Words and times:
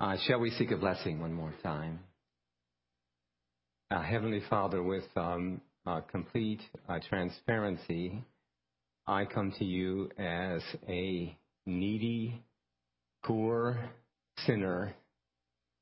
Uh, 0.00 0.16
shall 0.26 0.40
we 0.40 0.50
seek 0.52 0.70
a 0.70 0.76
blessing 0.78 1.20
one 1.20 1.34
more 1.34 1.52
time? 1.62 2.00
Uh, 3.90 4.00
Heavenly 4.00 4.40
Father, 4.48 4.82
with 4.82 5.04
um, 5.14 5.60
uh, 5.86 6.00
complete 6.00 6.62
transparency, 7.10 8.24
I 9.06 9.26
come 9.26 9.52
to 9.58 9.64
you 9.64 10.08
as 10.18 10.62
a 10.88 11.36
needy, 11.66 12.42
poor 13.24 13.90
sinner 14.46 14.94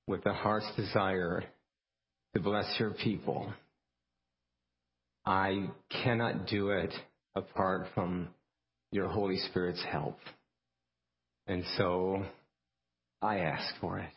with 0.09 0.27
a 0.27 0.32
heart's 0.32 0.66
desire 0.74 1.45
to 2.35 2.41
bless 2.41 2.74
your 2.80 2.91
people. 2.91 3.52
I 5.24 5.69
cannot 6.02 6.48
do 6.48 6.71
it 6.71 6.93
apart 7.37 7.87
from 7.95 8.30
your 8.91 9.07
Holy 9.07 9.38
Spirit's 9.48 9.85
help. 9.88 10.19
And 11.46 11.62
so 11.77 12.24
I 13.21 13.39
ask 13.39 13.75
for 13.81 13.99
it. 13.99 14.11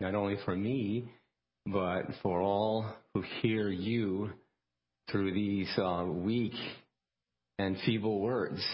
Not 0.00 0.14
only 0.14 0.36
for 0.44 0.56
me, 0.56 1.10
but 1.66 2.06
for 2.22 2.40
all 2.40 2.86
who 3.12 3.22
hear 3.42 3.68
you 3.68 4.30
through 5.10 5.32
these 5.32 5.70
uh, 5.78 6.04
weak 6.06 6.54
and 7.58 7.76
feeble 7.84 8.20
words. 8.20 8.64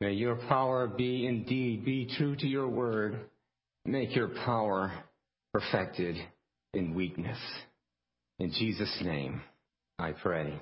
May 0.00 0.12
your 0.12 0.36
power 0.36 0.86
be 0.86 1.26
indeed, 1.26 1.84
be 1.84 2.10
true 2.16 2.36
to 2.36 2.46
your 2.46 2.68
word. 2.68 3.20
Make 3.86 4.14
your 4.14 4.28
power 4.28 4.92
perfected 5.52 6.16
in 6.72 6.94
weakness. 6.94 7.38
In 8.38 8.50
Jesus' 8.50 8.96
name, 9.02 9.40
I 9.98 10.12
pray. 10.12 10.60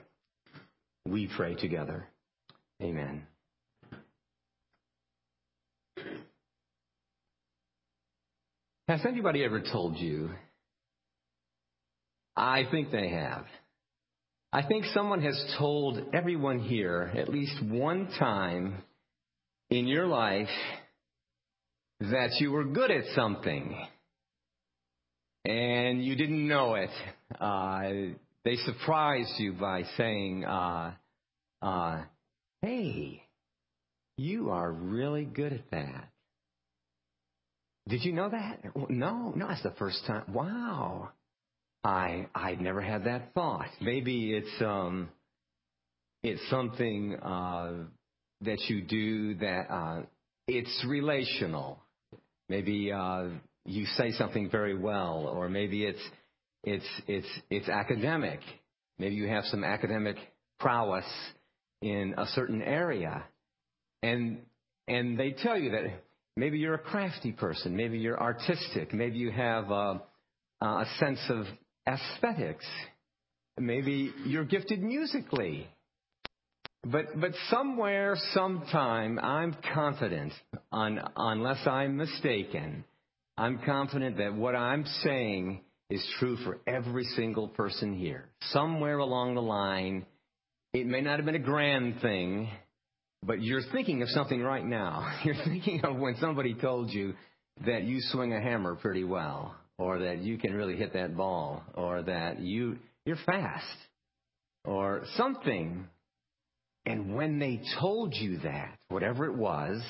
We 1.09 1.29
pray 1.35 1.55
together. 1.55 2.07
Amen. 2.83 3.27
Has 8.93 9.07
anybody 9.07 9.43
ever 9.43 9.62
told 9.62 9.97
you? 9.97 10.29
I 12.37 12.65
think 12.71 12.93
they 12.93 13.09
have. 13.09 13.47
I 14.53 14.65
think 14.65 14.85
someone 14.93 15.23
has 15.23 15.55
told 15.57 15.98
everyone 16.12 16.59
here 16.59 17.11
at 17.17 17.31
least 17.31 17.55
one 17.63 18.11
time 18.19 18.83
in 19.70 19.87
your 19.87 20.07
life 20.07 20.51
that 22.01 22.33
you 22.39 22.51
were 22.51 22.65
good 22.65 22.91
at 22.91 23.05
something 23.15 23.75
and 25.47 26.05
you 26.05 26.15
didn't 26.15 26.47
know 26.47 26.75
it. 26.75 26.91
Uh, 27.41 28.15
they 28.45 28.57
surprised 28.57 29.33
you 29.39 29.55
by 29.55 29.85
saying, 29.97 30.45
uh, 30.45 30.93
uh, 31.63 32.03
hey, 32.61 33.23
you 34.19 34.51
are 34.51 34.70
really 34.70 35.25
good 35.25 35.55
at 35.55 35.70
that. 35.70 36.12
Did 37.89 38.05
you 38.05 38.13
know 38.13 38.29
that? 38.29 38.61
No, 38.89 39.33
no, 39.35 39.49
that's 39.49 39.63
the 39.63 39.73
first 39.73 40.05
time. 40.07 40.33
Wow. 40.33 41.11
I 41.85 42.27
I'd 42.35 42.61
never 42.61 42.81
had 42.81 43.05
that 43.05 43.35
thought. 43.35 43.69
Maybe 43.81 44.35
it's 44.35 44.63
um 44.63 45.09
it's 46.23 46.41
something 46.49 47.17
uh 47.17 47.73
that 48.43 48.61
you 48.69 48.83
do 48.83 49.35
that 49.37 49.67
uh 49.69 50.03
it's 50.47 50.85
relational. 50.89 51.81
Maybe 52.49 52.93
uh 52.93 53.29
you 53.65 53.87
say 53.97 54.13
something 54.13 54.49
very 54.49 54.79
well 54.79 55.27
or 55.27 55.49
maybe 55.49 55.85
it's 55.85 56.03
it's 56.63 56.87
it's 57.09 57.27
it's 57.51 57.69
academic. 57.69 58.41
Maybe 58.98 59.17
you 59.17 59.27
have 59.27 59.45
some 59.47 59.65
academic 59.65 60.17
prowess 60.61 61.05
in 61.81 62.15
a 62.17 62.27
certain 62.27 62.63
area. 62.63 63.25
And 64.05 64.42
and 64.87 65.19
they 65.19 65.33
tell 65.33 65.59
you 65.59 65.73
that 65.73 65.85
Maybe 66.37 66.59
you're 66.59 66.75
a 66.75 66.79
crafty 66.79 67.33
person. 67.33 67.77
Maybe 67.77 67.98
you're 67.98 68.20
artistic. 68.20 68.95
Maybe 68.95 69.19
you 69.19 69.31
have 69.31 69.70
uh, 69.70 69.98
a, 70.61 70.67
a 70.67 70.87
sense 70.98 71.20
of 71.29 71.47
aesthetics. 71.87 72.65
Maybe 73.59 74.13
you're 74.25 74.45
gifted 74.45 74.83
musically. 74.83 75.69
But, 76.85 77.21
but 77.21 77.33
somewhere, 77.48 78.17
sometime, 78.33 79.19
I'm 79.21 79.57
confident, 79.73 80.33
on, 80.73 81.01
unless 81.17 81.65
I'm 81.67 81.97
mistaken, 81.97 82.85
I'm 83.37 83.61
confident 83.65 84.17
that 84.17 84.35
what 84.35 84.57
I'm 84.57 84.85
saying 85.05 85.61
is 85.91 86.05
true 86.19 86.37
for 86.39 86.59
every 86.67 87.05
single 87.05 87.48
person 87.48 87.95
here. 87.95 88.31
Somewhere 88.51 88.98
along 88.98 89.37
the 89.37 89.42
line, 89.42 90.07
it 90.73 90.87
may 90.87 91.03
not 91.03 91.19
have 91.19 91.27
been 91.27 91.35
a 91.37 91.39
grand 91.39 92.01
thing, 92.01 92.48
but 93.25 93.43
you're 93.43 93.63
thinking 93.73 94.03
of 94.03 94.09
something 94.09 94.43
right 94.43 94.65
now. 94.65 95.21
You're 95.25 95.37
thinking 95.45 95.85
of 95.85 95.97
when 95.97 96.17
somebody 96.17 96.55
told 96.55 96.91
you 96.91 97.15
that 97.67 97.85
you 97.85 98.01
swing 98.01 98.33
a 98.33 98.41
hammer 98.41 98.75
pretty 98.75 99.05
well, 99.05 99.55
or 99.79 100.01
that 100.01 100.19
you 100.19 100.39
can 100.39 100.55
really 100.55 100.77
hit 100.77 100.95
that 100.95 101.17
ball, 101.17 101.63
or 101.75 102.03
that 102.03 102.41
you 102.41 102.79
you're 103.05 103.19
fast, 103.27 103.67
or 104.65 105.03
something. 105.17 105.87
And 106.85 107.15
when 107.15 107.39
they 107.39 107.61
told 107.79 108.15
you 108.15 108.39
that, 108.39 108.79
whatever 108.89 109.27
it 109.27 109.37
was, 109.37 109.81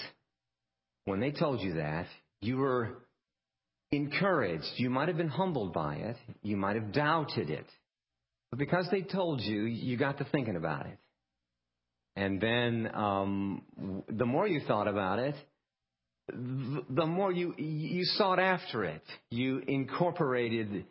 when 1.06 1.20
they 1.20 1.30
told 1.30 1.60
you 1.60 1.74
that, 1.74 2.06
you 2.42 2.58
were 2.58 2.98
encouraged. 3.90 4.66
You 4.76 4.90
might 4.90 5.08
have 5.08 5.16
been 5.16 5.28
humbled 5.28 5.72
by 5.72 5.96
it. 5.96 6.16
You 6.42 6.56
might 6.56 6.76
have 6.76 6.92
doubted 6.92 7.48
it. 7.48 7.66
But 8.50 8.58
because 8.58 8.86
they 8.90 9.02
told 9.02 9.40
you, 9.40 9.62
you 9.64 9.96
got 9.96 10.18
to 10.18 10.24
thinking 10.24 10.56
about 10.56 10.86
it. 10.86 10.98
And 12.16 12.40
then 12.40 12.90
um, 12.94 13.62
the 14.08 14.26
more 14.26 14.46
you 14.46 14.60
thought 14.66 14.88
about 14.88 15.18
it, 15.18 15.34
the 16.28 17.06
more 17.06 17.32
you 17.32 17.54
you 17.56 18.04
sought 18.04 18.38
after 18.38 18.84
it. 18.84 19.02
You 19.30 19.62
incorporated 19.66 20.84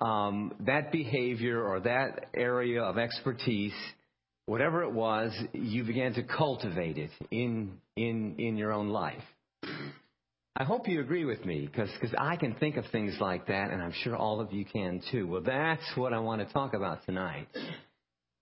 um, 0.00 0.52
that 0.60 0.92
behavior 0.92 1.62
or 1.62 1.80
that 1.80 2.26
area 2.34 2.82
of 2.82 2.98
expertise, 2.98 3.74
whatever 4.46 4.82
it 4.82 4.92
was. 4.92 5.32
You 5.52 5.84
began 5.84 6.14
to 6.14 6.22
cultivate 6.22 6.98
it 6.98 7.10
in 7.30 7.78
in 7.96 8.36
in 8.38 8.56
your 8.56 8.72
own 8.72 8.88
life. 8.88 9.22
I 10.56 10.62
hope 10.62 10.86
you 10.86 11.00
agree 11.00 11.24
with 11.24 11.44
me 11.44 11.66
because 11.66 11.90
I 12.16 12.36
can 12.36 12.54
think 12.54 12.76
of 12.76 12.84
things 12.92 13.16
like 13.20 13.48
that, 13.48 13.70
and 13.70 13.82
I'm 13.82 13.92
sure 14.04 14.14
all 14.14 14.40
of 14.40 14.52
you 14.52 14.64
can 14.64 15.00
too. 15.10 15.26
Well, 15.26 15.42
that's 15.44 15.82
what 15.96 16.12
I 16.12 16.20
want 16.20 16.46
to 16.46 16.52
talk 16.52 16.74
about 16.74 17.04
tonight. 17.06 17.48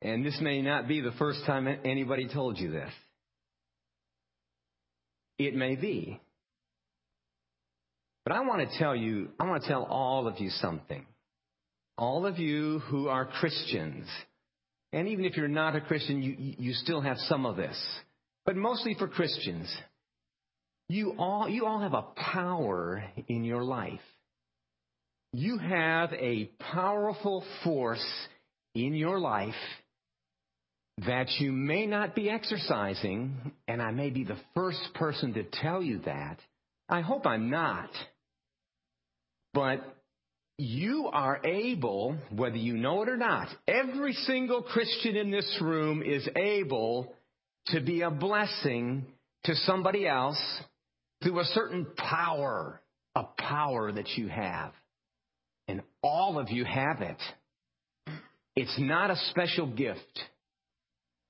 And 0.03 0.27
this 0.27 0.39
may 0.41 0.61
not 0.63 0.89
be 0.89 1.01
the 1.01 1.13
first 1.13 1.45
time 1.47 1.69
anybody 1.85 2.29
told 2.29 2.59
you 2.59 2.73
this. 2.73 2.91
It 5.39 5.55
may 5.55 5.77
be. 5.77 6.21
But 8.25 8.35
I 8.35 8.41
want 8.41 8.69
to 8.69 8.79
tell 8.79 8.97
you, 8.97 9.31
I 9.39 9.45
want 9.45 9.63
to 9.63 9.69
tell 9.69 9.85
all 9.85 10.27
of 10.27 10.41
you 10.41 10.51
something. 10.51 11.07
All 11.97 12.27
of 12.27 12.39
you 12.39 12.81
who 12.81 13.09
are 13.09 13.27
Christians, 13.27 14.09
and 14.93 15.09
even 15.09 15.25
if 15.25 15.37
you're 15.37 15.49
not 15.49 15.77
a 15.77 15.81
Christian, 15.81 16.23
you, 16.23 16.35
you 16.59 16.73
still 16.75 17.01
have 17.01 17.19
some 17.19 17.47
of 17.47 17.57
this. 17.57 17.81
But 18.45 18.57
mostly 18.57 18.95
for 18.99 19.07
Christians, 19.07 19.73
you 20.89 21.15
all, 21.17 21.49
you 21.49 21.65
all 21.65 21.81
have 21.81 21.95
a 21.95 22.07
power 22.17 23.05
in 23.29 23.45
your 23.45 23.63
life. 23.63 24.01
You 25.33 25.59
have 25.59 26.13
a 26.13 26.51
powerful 26.73 27.45
force 27.63 28.05
in 28.75 28.95
your 28.95 29.19
life 29.19 29.55
that 30.99 31.31
you 31.39 31.53
may 31.53 31.87
not 31.87 32.15
be 32.15 32.29
exercising, 32.29 33.53
and 33.67 33.81
I 33.81 33.91
may 33.91 34.11
be 34.11 34.25
the 34.25 34.39
first 34.55 34.81
person 34.95 35.35
to 35.35 35.45
tell 35.45 35.83
you 35.83 36.01
that. 36.01 36.39
I 36.89 37.01
hope 37.01 37.27
I'm 37.27 37.51
not. 37.51 37.91
But 39.55 39.81
you 40.59 41.09
are 41.13 41.41
able, 41.45 42.17
whether 42.31 42.57
you 42.57 42.77
know 42.77 43.03
it 43.03 43.09
or 43.09 43.17
not, 43.17 43.49
every 43.67 44.13
single 44.13 44.63
Christian 44.63 45.17
in 45.17 45.31
this 45.31 45.59
room 45.61 46.03
is 46.03 46.29
able 46.37 47.15
to 47.69 47.81
be 47.81 48.03
a 48.03 48.11
blessing 48.11 49.07
to 49.45 49.55
somebody 49.55 50.07
else 50.07 50.41
through 51.23 51.41
a 51.41 51.45
certain 51.47 51.87
power, 51.97 52.81
a 53.15 53.25
power 53.39 53.93
that 53.93 54.09
you 54.17 54.29
have. 54.29 54.73
And 55.69 55.83
all 56.03 56.39
of 56.39 56.51
you 56.51 56.65
have 56.65 57.01
it. 57.01 57.19
It's 58.55 58.79
not 58.79 59.11
a 59.11 59.17
special 59.31 59.67
gift. 59.67 60.21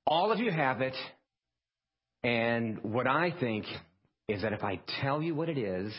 All 0.07 0.33
of 0.33 0.39
you 0.39 0.51
have 0.51 0.81
it. 0.81 0.95
And 2.25 2.83
what 2.83 3.07
I 3.07 3.33
think 3.39 3.65
is 4.29 4.43
that 4.43 4.53
if 4.53 4.63
I 4.63 4.81
tell 5.01 5.23
you 5.23 5.35
what 5.35 5.49
it 5.49 5.59
is, 5.59 5.93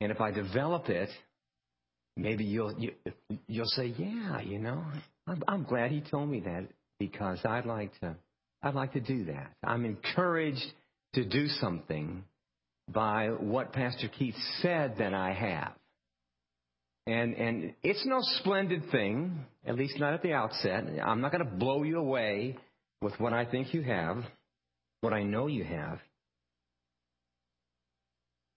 and 0.00 0.10
if 0.10 0.20
I 0.20 0.30
develop 0.30 0.88
it, 0.88 1.08
maybe 2.16 2.44
you'll 2.44 2.78
you, 2.78 2.92
will 3.04 3.38
you 3.46 3.60
will 3.60 3.68
say, 3.68 3.86
"Yeah, 3.86 4.40
you 4.40 4.58
know, 4.58 4.84
I'm, 5.26 5.42
I'm 5.46 5.62
glad 5.64 5.90
he 5.90 6.00
told 6.00 6.28
me 6.28 6.40
that 6.40 6.66
because 6.98 7.38
I'd 7.44 7.66
like 7.66 7.98
to 8.00 8.16
I'd 8.62 8.74
like 8.74 8.92
to 8.94 9.00
do 9.00 9.26
that. 9.26 9.52
I'm 9.62 9.84
encouraged 9.84 10.64
to 11.14 11.24
do 11.24 11.46
something 11.48 12.24
by 12.92 13.28
what 13.28 13.72
Pastor 13.72 14.08
Keith 14.08 14.36
said 14.60 14.96
that 14.98 15.14
I 15.14 15.32
have." 15.32 15.72
And 17.06 17.34
and 17.34 17.74
it's 17.82 18.04
no 18.06 18.18
splendid 18.40 18.90
thing, 18.90 19.44
at 19.64 19.76
least 19.76 20.00
not 20.00 20.14
at 20.14 20.22
the 20.22 20.32
outset. 20.32 20.84
I'm 21.04 21.20
not 21.20 21.30
going 21.30 21.44
to 21.44 21.50
blow 21.50 21.82
you 21.84 21.98
away 21.98 22.56
with 23.04 23.20
what 23.20 23.34
I 23.34 23.44
think 23.44 23.74
you 23.74 23.82
have, 23.82 24.24
what 25.02 25.12
I 25.12 25.22
know 25.22 25.46
you 25.46 25.62
have, 25.62 25.98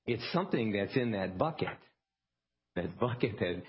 it's 0.05 0.23
something 0.31 0.71
that's 0.71 0.95
in 0.95 1.11
that 1.11 1.37
bucket. 1.37 1.67
that 2.77 2.97
bucket 2.97 3.37
that 3.39 3.61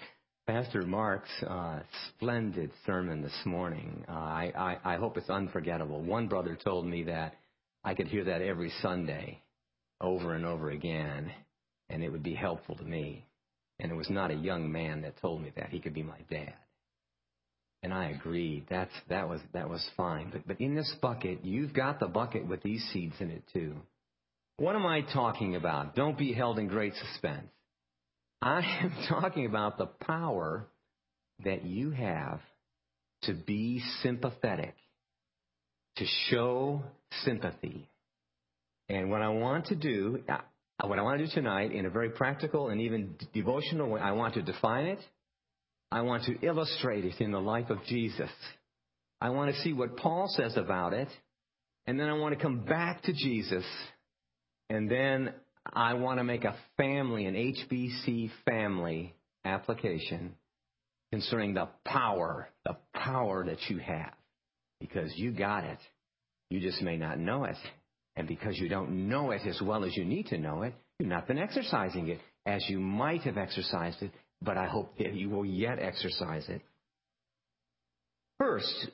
Pastor 0.46 0.82
Mark's 0.82 1.28
uh, 1.42 1.80
splendid 2.08 2.70
sermon 2.86 3.22
this 3.22 3.36
morning. 3.44 4.04
Uh, 4.08 4.12
I, 4.12 4.52
I, 4.84 4.94
I 4.94 4.96
hope 4.98 5.16
it's 5.16 5.28
unforgettable. 5.28 6.00
One 6.00 6.28
brother 6.28 6.56
told 6.64 6.86
me 6.86 7.02
that 7.04 7.34
I 7.82 7.94
could 7.94 8.06
hear 8.06 8.24
that 8.24 8.40
every 8.40 8.72
Sunday 8.80 9.42
over 10.00 10.34
and 10.34 10.46
over 10.46 10.70
again, 10.70 11.32
and 11.90 12.04
it 12.04 12.08
would 12.08 12.22
be 12.22 12.36
helpful 12.36 12.76
to 12.76 12.84
me. 12.84 13.26
And 13.80 13.90
it 13.90 13.96
was 13.96 14.10
not 14.10 14.30
a 14.30 14.34
young 14.34 14.70
man 14.70 15.02
that 15.02 15.20
told 15.20 15.42
me 15.42 15.52
that. 15.56 15.70
He 15.70 15.80
could 15.80 15.94
be 15.94 16.04
my 16.04 16.20
dad. 16.30 16.54
And 17.82 17.94
I 17.94 18.06
agreed. 18.10 18.66
That's 18.68 18.92
that 19.08 19.28
was 19.28 19.40
that 19.52 19.68
was 19.68 19.84
fine. 19.96 20.30
But 20.32 20.46
but 20.46 20.60
in 20.60 20.74
this 20.74 20.92
bucket, 21.00 21.44
you've 21.44 21.72
got 21.72 22.00
the 22.00 22.08
bucket 22.08 22.46
with 22.46 22.62
these 22.62 22.82
seeds 22.92 23.14
in 23.20 23.30
it 23.30 23.44
too. 23.52 23.76
What 24.56 24.74
am 24.74 24.84
I 24.84 25.02
talking 25.02 25.54
about? 25.54 25.94
Don't 25.94 26.18
be 26.18 26.32
held 26.32 26.58
in 26.58 26.66
great 26.66 26.94
suspense. 26.94 27.48
I 28.42 28.60
am 28.82 28.92
talking 29.08 29.46
about 29.46 29.78
the 29.78 29.86
power 29.86 30.66
that 31.44 31.64
you 31.64 31.90
have 31.90 32.40
to 33.22 33.34
be 33.34 33.80
sympathetic, 34.02 34.74
to 35.96 36.04
show 36.30 36.82
sympathy. 37.24 37.88
And 38.88 39.10
what 39.10 39.22
I 39.22 39.28
want 39.28 39.66
to 39.66 39.76
do, 39.76 40.22
uh, 40.28 40.38
what 40.86 40.98
I 40.98 41.02
want 41.02 41.18
to 41.18 41.26
do 41.26 41.32
tonight 41.32 41.72
in 41.72 41.86
a 41.86 41.90
very 41.90 42.10
practical 42.10 42.68
and 42.68 42.80
even 42.80 43.16
devotional 43.34 43.90
way, 43.90 44.00
I 44.00 44.12
want 44.12 44.34
to 44.34 44.42
define 44.42 44.86
it. 44.86 45.00
I 45.90 46.02
want 46.02 46.24
to 46.24 46.38
illustrate 46.44 47.04
it 47.04 47.20
in 47.20 47.32
the 47.32 47.40
life 47.40 47.70
of 47.70 47.78
Jesus. 47.86 48.30
I 49.20 49.30
want 49.30 49.54
to 49.54 49.60
see 49.62 49.72
what 49.72 49.96
Paul 49.96 50.28
says 50.36 50.56
about 50.56 50.92
it. 50.92 51.08
And 51.86 51.98
then 51.98 52.08
I 52.08 52.14
want 52.14 52.36
to 52.36 52.42
come 52.42 52.60
back 52.60 53.02
to 53.04 53.12
Jesus. 53.12 53.64
And 54.68 54.90
then 54.90 55.32
I 55.72 55.94
want 55.94 56.18
to 56.18 56.24
make 56.24 56.44
a 56.44 56.56
family, 56.76 57.24
an 57.24 57.34
HBC 57.34 58.30
family 58.44 59.14
application 59.44 60.34
concerning 61.10 61.54
the 61.54 61.68
power, 61.86 62.48
the 62.66 62.76
power 62.94 63.46
that 63.46 63.58
you 63.70 63.78
have. 63.78 64.12
Because 64.80 65.10
you 65.16 65.32
got 65.32 65.64
it. 65.64 65.78
You 66.50 66.60
just 66.60 66.82
may 66.82 66.96
not 66.96 67.18
know 67.18 67.44
it. 67.44 67.56
And 68.16 68.28
because 68.28 68.58
you 68.58 68.68
don't 68.68 69.08
know 69.08 69.30
it 69.30 69.42
as 69.46 69.60
well 69.62 69.84
as 69.84 69.96
you 69.96 70.04
need 70.04 70.26
to 70.26 70.38
know 70.38 70.62
it, 70.62 70.74
you've 70.98 71.08
not 71.08 71.26
been 71.26 71.38
exercising 71.38 72.08
it 72.08 72.20
as 72.44 72.64
you 72.68 72.80
might 72.80 73.22
have 73.22 73.38
exercised 73.38 74.02
it, 74.02 74.10
but 74.42 74.56
I 74.56 74.66
hope 74.66 74.96
that 74.98 75.14
you 75.14 75.30
will 75.30 75.44
yet 75.44 75.78
exercise 75.78 76.48
it. 76.48 76.62
First, 78.38 78.88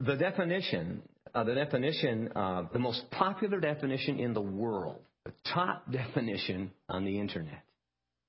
the 0.00 0.16
definition, 0.16 1.02
uh, 1.34 1.44
the 1.44 1.54
definition, 1.54 2.30
uh, 2.34 2.64
the 2.72 2.78
most 2.78 3.02
popular 3.10 3.60
definition 3.60 4.18
in 4.18 4.34
the 4.34 4.40
world 4.40 5.00
the 5.24 5.32
top 5.52 5.84
definition 5.92 6.70
on 6.88 7.04
the 7.04 7.18
internet. 7.18 7.62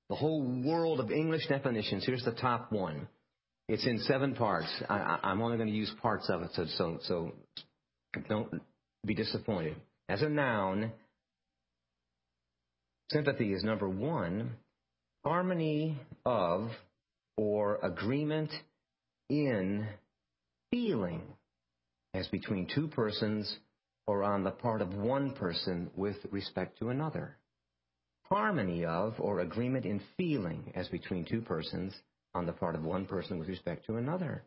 The 0.08 0.16
whole 0.16 0.42
world 0.42 1.00
of 1.00 1.10
English 1.10 1.46
definitions. 1.48 2.04
Here's 2.04 2.24
the 2.24 2.32
top 2.32 2.70
one. 2.70 3.08
It's 3.68 3.86
in 3.86 3.98
seven 4.00 4.34
parts. 4.34 4.68
I, 4.88 5.18
am 5.22 5.40
only 5.40 5.56
going 5.56 5.68
to 5.68 5.74
use 5.74 5.90
parts 6.02 6.28
of 6.28 6.42
it, 6.42 6.50
so, 6.54 6.66
so, 6.76 6.98
so 7.02 7.32
don't 8.28 8.60
be 9.06 9.14
disappointed. 9.14 9.76
As 10.08 10.20
a 10.20 10.28
noun, 10.28 10.92
sympathy 13.10 13.52
is 13.52 13.64
number 13.64 13.88
one. 13.88 14.56
Harmony 15.24 15.98
of 16.26 16.70
or 17.36 17.78
agreement 17.82 18.50
in 19.28 19.86
feeling 20.70 21.22
as 22.12 22.26
between 22.28 22.66
two 22.74 22.88
persons 22.88 23.56
or 24.06 24.24
on 24.24 24.42
the 24.42 24.50
part 24.50 24.82
of 24.82 24.94
one 24.94 25.32
person 25.32 25.90
with 25.96 26.16
respect 26.30 26.78
to 26.78 26.88
another. 26.88 27.36
Harmony 28.24 28.84
of 28.84 29.14
or 29.18 29.40
agreement 29.40 29.84
in 29.84 30.00
feeling 30.16 30.72
as 30.74 30.88
between 30.88 31.24
two 31.24 31.40
persons 31.40 31.94
on 32.34 32.46
the 32.46 32.52
part 32.52 32.74
of 32.74 32.82
one 32.82 33.06
person 33.06 33.38
with 33.38 33.48
respect 33.48 33.86
to 33.86 33.96
another. 33.96 34.42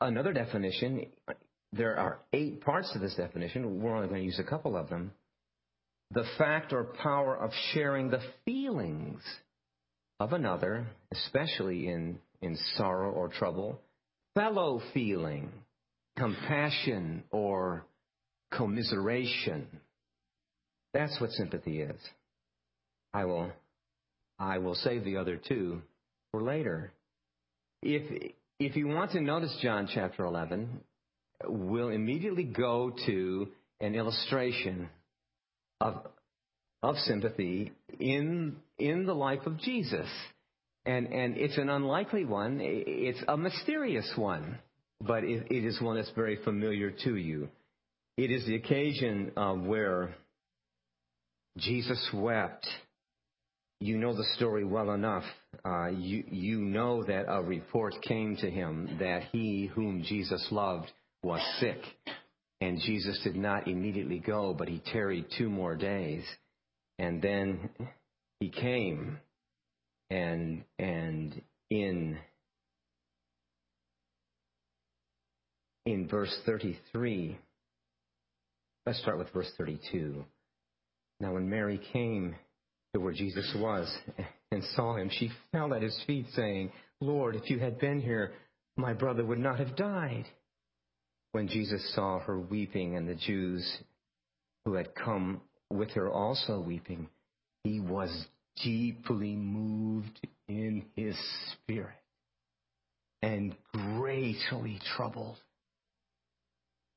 Another 0.00 0.32
definition, 0.32 1.06
there 1.72 1.96
are 1.96 2.18
eight 2.32 2.60
parts 2.60 2.92
to 2.92 2.98
this 2.98 3.14
definition. 3.14 3.80
We're 3.80 3.96
only 3.96 4.08
going 4.08 4.20
to 4.20 4.26
use 4.26 4.38
a 4.38 4.44
couple 4.44 4.76
of 4.76 4.90
them. 4.90 5.12
The 6.14 6.24
fact 6.38 6.72
or 6.72 6.84
power 6.84 7.36
of 7.36 7.50
sharing 7.72 8.08
the 8.08 8.22
feelings 8.44 9.20
of 10.20 10.32
another, 10.32 10.86
especially 11.12 11.88
in, 11.88 12.18
in 12.40 12.56
sorrow 12.76 13.10
or 13.10 13.28
trouble. 13.28 13.80
Fellow 14.34 14.80
feeling, 14.92 15.50
compassion 16.16 17.24
or 17.30 17.84
commiseration. 18.52 19.66
That's 20.92 21.20
what 21.20 21.30
sympathy 21.32 21.80
is. 21.80 22.00
I 23.12 23.24
will, 23.24 23.50
I 24.38 24.58
will 24.58 24.76
save 24.76 25.04
the 25.04 25.16
other 25.16 25.36
two 25.36 25.82
for 26.30 26.42
later. 26.42 26.92
If, 27.82 28.32
if 28.60 28.76
you 28.76 28.86
want 28.86 29.12
to 29.12 29.20
notice 29.20 29.56
John 29.60 29.88
chapter 29.92 30.24
11, 30.24 30.80
we'll 31.46 31.88
immediately 31.88 32.44
go 32.44 32.92
to 33.06 33.48
an 33.80 33.94
illustration 33.94 34.88
of, 35.80 36.06
of 36.82 36.96
sympathy 36.98 37.72
in, 37.98 38.56
in 38.78 39.06
the 39.06 39.14
life 39.14 39.46
of 39.46 39.58
Jesus. 39.58 40.08
And, 40.86 41.06
and 41.06 41.36
it's 41.36 41.56
an 41.56 41.70
unlikely 41.70 42.24
one. 42.24 42.58
It's 42.60 43.22
a 43.26 43.36
mysterious 43.36 44.10
one 44.16 44.58
but 45.00 45.24
it, 45.24 45.46
it 45.50 45.64
is 45.64 45.80
one 45.80 45.96
that's 45.96 46.10
very 46.10 46.36
familiar 46.44 46.90
to 47.04 47.16
you. 47.16 47.48
It 48.16 48.30
is 48.30 48.46
the 48.46 48.54
occasion 48.54 49.32
uh, 49.36 49.54
where 49.54 50.14
Jesus 51.58 52.08
wept. 52.12 52.66
You 53.80 53.98
know 53.98 54.16
the 54.16 54.24
story 54.36 54.64
well 54.64 54.92
enough. 54.92 55.24
Uh, 55.64 55.88
you, 55.88 56.24
you 56.30 56.58
know 56.58 57.04
that 57.04 57.26
a 57.28 57.42
report 57.42 57.94
came 58.02 58.36
to 58.36 58.50
him 58.50 58.96
that 59.00 59.24
he 59.32 59.70
whom 59.74 60.02
Jesus 60.04 60.46
loved 60.50 60.90
was 61.22 61.40
sick. 61.60 61.80
And 62.64 62.80
Jesus 62.80 63.20
did 63.22 63.36
not 63.36 63.68
immediately 63.68 64.18
go, 64.18 64.54
but 64.56 64.68
he 64.68 64.80
tarried 64.90 65.26
two 65.36 65.50
more 65.50 65.76
days. 65.76 66.24
And 66.98 67.20
then 67.20 67.68
he 68.40 68.48
came 68.48 69.18
and, 70.08 70.64
and 70.78 71.42
in 71.68 72.16
in 75.84 76.08
verse 76.08 76.34
33. 76.46 77.38
Let's 78.86 78.98
start 79.00 79.18
with 79.18 79.30
verse 79.34 79.50
32. 79.58 80.24
Now, 81.20 81.34
when 81.34 81.50
Mary 81.50 81.78
came 81.92 82.34
to 82.94 83.00
where 83.00 83.12
Jesus 83.12 83.54
was 83.58 83.94
and 84.50 84.64
saw 84.74 84.96
him, 84.96 85.10
she 85.12 85.30
fell 85.52 85.74
at 85.74 85.82
his 85.82 86.02
feet, 86.06 86.28
saying, 86.34 86.72
Lord, 87.02 87.36
if 87.36 87.50
you 87.50 87.58
had 87.58 87.78
been 87.78 88.00
here, 88.00 88.32
my 88.78 88.94
brother 88.94 89.22
would 89.22 89.38
not 89.38 89.58
have 89.58 89.76
died. 89.76 90.24
When 91.34 91.48
Jesus 91.48 91.92
saw 91.96 92.20
her 92.20 92.38
weeping 92.38 92.94
and 92.94 93.08
the 93.08 93.16
Jews 93.16 93.68
who 94.64 94.74
had 94.74 94.94
come 94.94 95.40
with 95.68 95.90
her 95.94 96.08
also 96.08 96.60
weeping, 96.60 97.08
he 97.64 97.80
was 97.80 98.26
deeply 98.62 99.34
moved 99.34 100.24
in 100.46 100.84
his 100.94 101.16
spirit 101.50 101.96
and 103.20 103.56
greatly 103.72 104.78
troubled. 104.96 105.36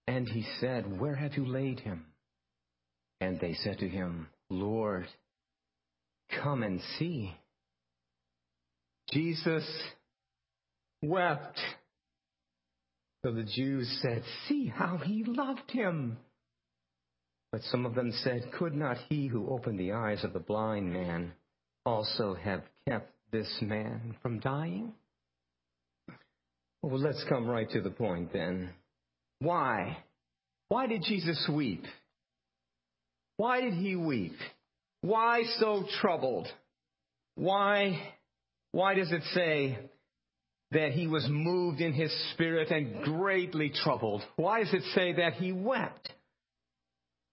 And 0.06 0.30
he 0.30 0.46
said, 0.60 1.00
Where 1.00 1.16
have 1.16 1.34
you 1.34 1.48
laid 1.48 1.80
him? 1.80 2.06
And 3.20 3.40
they 3.40 3.56
said 3.56 3.80
to 3.80 3.90
him, 3.90 4.28
Lord, 4.52 5.08
come 6.44 6.62
and 6.62 6.80
see. 7.00 7.36
Jesus 9.10 9.68
wept. 11.02 11.60
So 13.28 13.34
the 13.34 13.44
Jews 13.44 13.90
said, 14.02 14.24
See 14.48 14.68
how 14.74 15.00
he 15.04 15.26
loved 15.26 15.70
him. 15.70 16.16
But 17.52 17.62
some 17.64 17.86
of 17.86 17.94
them 17.94 18.14
said, 18.24 18.54
Could 18.58 18.74
not 18.74 18.96
he 19.10 19.28
who 19.28 19.50
opened 19.50 19.78
the 19.78 19.92
eyes 19.92 20.24
of 20.24 20.32
the 20.32 20.40
blind 20.40 20.94
man 20.94 21.34
also 21.86 22.36
have 22.36 22.64
kept 22.88 23.12
this 23.34 23.54
man 23.60 24.16
from 24.22 24.40
dying? 24.40 24.94
Well, 26.82 27.02
let's 27.02 27.26
come 27.28 27.48
right 27.48 27.70
to 27.72 27.82
the 27.82 27.90
point 27.90 28.32
then. 28.32 28.70
Why? 29.40 29.98
Why 30.70 30.88
did 30.88 31.04
Jesus 31.04 31.50
weep? 31.54 31.84
Why 33.36 33.60
did 33.60 33.74
he 33.74 33.98
weep? 33.98 34.38
Why 35.02 35.44
so 35.60 35.84
troubled? 36.00 36.48
Why, 37.36 38.14
why 38.72 38.94
does 38.94 39.12
it 39.12 39.24
say 39.34 39.80
that 40.72 40.92
he 40.92 41.08
was 41.08 41.26
moved 41.30 41.80
in 41.80 41.94
his 41.94 42.14
spirit 42.34 42.72
and 42.72 43.04
greatly 43.04 43.72
troubled? 43.84 44.22
Why 44.36 44.64
does 44.64 44.74
it 44.74 44.84
say 44.94 45.14
that 45.14 45.34
he 45.34 45.52
wept? 45.52 46.10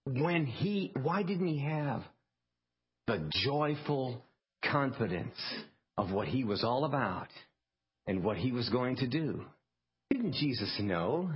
When 0.05 0.45
he, 0.45 0.93
why 1.01 1.23
didn't 1.23 1.47
he 1.47 1.59
have 1.59 2.03
the 3.07 3.29
joyful 3.43 4.23
confidence 4.63 5.37
of 5.97 6.11
what 6.11 6.27
he 6.27 6.43
was 6.43 6.63
all 6.63 6.85
about 6.85 7.27
and 8.07 8.23
what 8.23 8.37
he 8.37 8.51
was 8.51 8.69
going 8.69 8.97
to 8.97 9.07
do? 9.07 9.43
Didn't 10.11 10.33
Jesus 10.33 10.73
know 10.79 11.31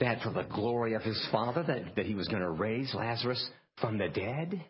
that 0.00 0.22
for 0.22 0.30
the 0.30 0.42
glory 0.42 0.94
of 0.94 1.02
his 1.02 1.28
Father, 1.30 1.62
that, 1.62 1.96
that 1.96 2.06
he 2.06 2.14
was 2.14 2.28
going 2.28 2.42
to 2.42 2.50
raise 2.50 2.92
Lazarus 2.94 3.48
from 3.80 3.98
the 3.98 4.08
dead? 4.08 4.62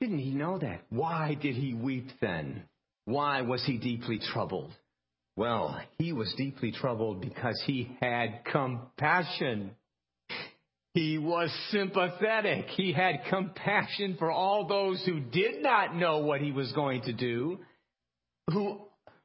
Didn't 0.00 0.18
he 0.18 0.32
know 0.32 0.58
that? 0.58 0.82
Why 0.90 1.36
did 1.40 1.54
he 1.54 1.74
weep 1.74 2.08
then? 2.20 2.64
Why 3.06 3.40
was 3.42 3.64
he 3.64 3.78
deeply 3.78 4.18
troubled? 4.32 4.72
Well, 5.36 5.80
he 5.98 6.12
was 6.12 6.32
deeply 6.36 6.72
troubled 6.72 7.20
because 7.20 7.60
he 7.66 7.96
had 8.00 8.44
compassion. 8.44 9.70
He 10.94 11.16
was 11.16 11.50
sympathetic. 11.70 12.66
He 12.66 12.92
had 12.92 13.24
compassion 13.30 14.16
for 14.18 14.30
all 14.30 14.66
those 14.68 15.02
who 15.06 15.20
did 15.20 15.62
not 15.62 15.96
know 15.96 16.18
what 16.18 16.42
he 16.42 16.52
was 16.52 16.70
going 16.72 17.02
to 17.02 17.14
do, 17.14 17.60
who, 18.50 18.78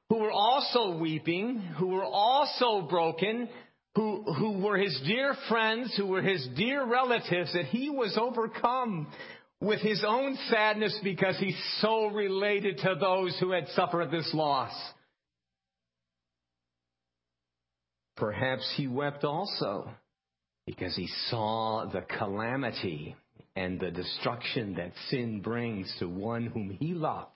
who 0.09 0.17
were 0.19 0.31
also 0.31 0.97
weeping, 0.97 1.59
who 1.77 1.87
were 1.87 2.05
also 2.05 2.87
broken, 2.87 3.49
who, 3.95 4.23
who 4.33 4.59
were 4.59 4.77
his 4.77 4.97
dear 5.05 5.35
friends, 5.49 5.93
who 5.97 6.07
were 6.07 6.21
his 6.21 6.47
dear 6.55 6.85
relatives, 6.85 7.51
that 7.51 7.65
he 7.65 7.89
was 7.89 8.17
overcome 8.17 9.07
with 9.59 9.81
his 9.81 10.05
own 10.07 10.37
sadness 10.49 10.97
because 11.03 11.37
he 11.37 11.53
so 11.81 12.07
related 12.07 12.77
to 12.77 12.95
those 12.97 13.35
who 13.41 13.51
had 13.51 13.67
suffered 13.69 14.09
this 14.09 14.29
loss. 14.33 14.71
Perhaps 18.17 18.73
he 18.75 18.87
wept 18.87 19.23
also 19.23 19.89
because 20.65 20.95
he 20.95 21.07
saw 21.29 21.85
the 21.85 22.01
calamity 22.01 23.15
and 23.55 23.79
the 23.79 23.91
destruction 23.91 24.75
that 24.75 24.91
sin 25.09 25.41
brings 25.41 25.91
to 25.99 26.07
one 26.09 26.47
whom 26.47 26.69
he 26.69 26.93
loved. 26.93 27.31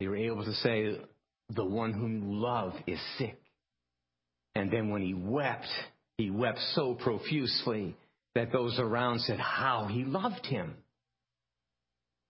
They 0.00 0.08
were 0.08 0.16
able 0.16 0.44
to 0.44 0.52
say, 0.54 0.98
the 1.50 1.64
one 1.64 1.92
whom 1.92 2.22
you 2.22 2.34
love 2.34 2.72
is 2.86 2.98
sick. 3.18 3.38
And 4.54 4.70
then 4.70 4.90
when 4.90 5.02
he 5.02 5.14
wept, 5.14 5.68
he 6.18 6.30
wept 6.30 6.58
so 6.74 6.94
profusely 6.94 7.96
that 8.34 8.52
those 8.52 8.78
around 8.78 9.20
said 9.20 9.38
how 9.38 9.86
he 9.90 10.04
loved 10.04 10.46
him. 10.46 10.74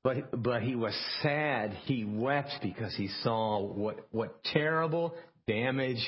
But, 0.05 0.43
but 0.43 0.63
he 0.63 0.75
was 0.75 0.95
sad. 1.23 1.73
He 1.85 2.05
wept 2.05 2.51
because 2.63 2.95
he 2.97 3.09
saw 3.23 3.63
what, 3.63 4.09
what 4.11 4.43
terrible 4.45 5.15
damage 5.47 6.05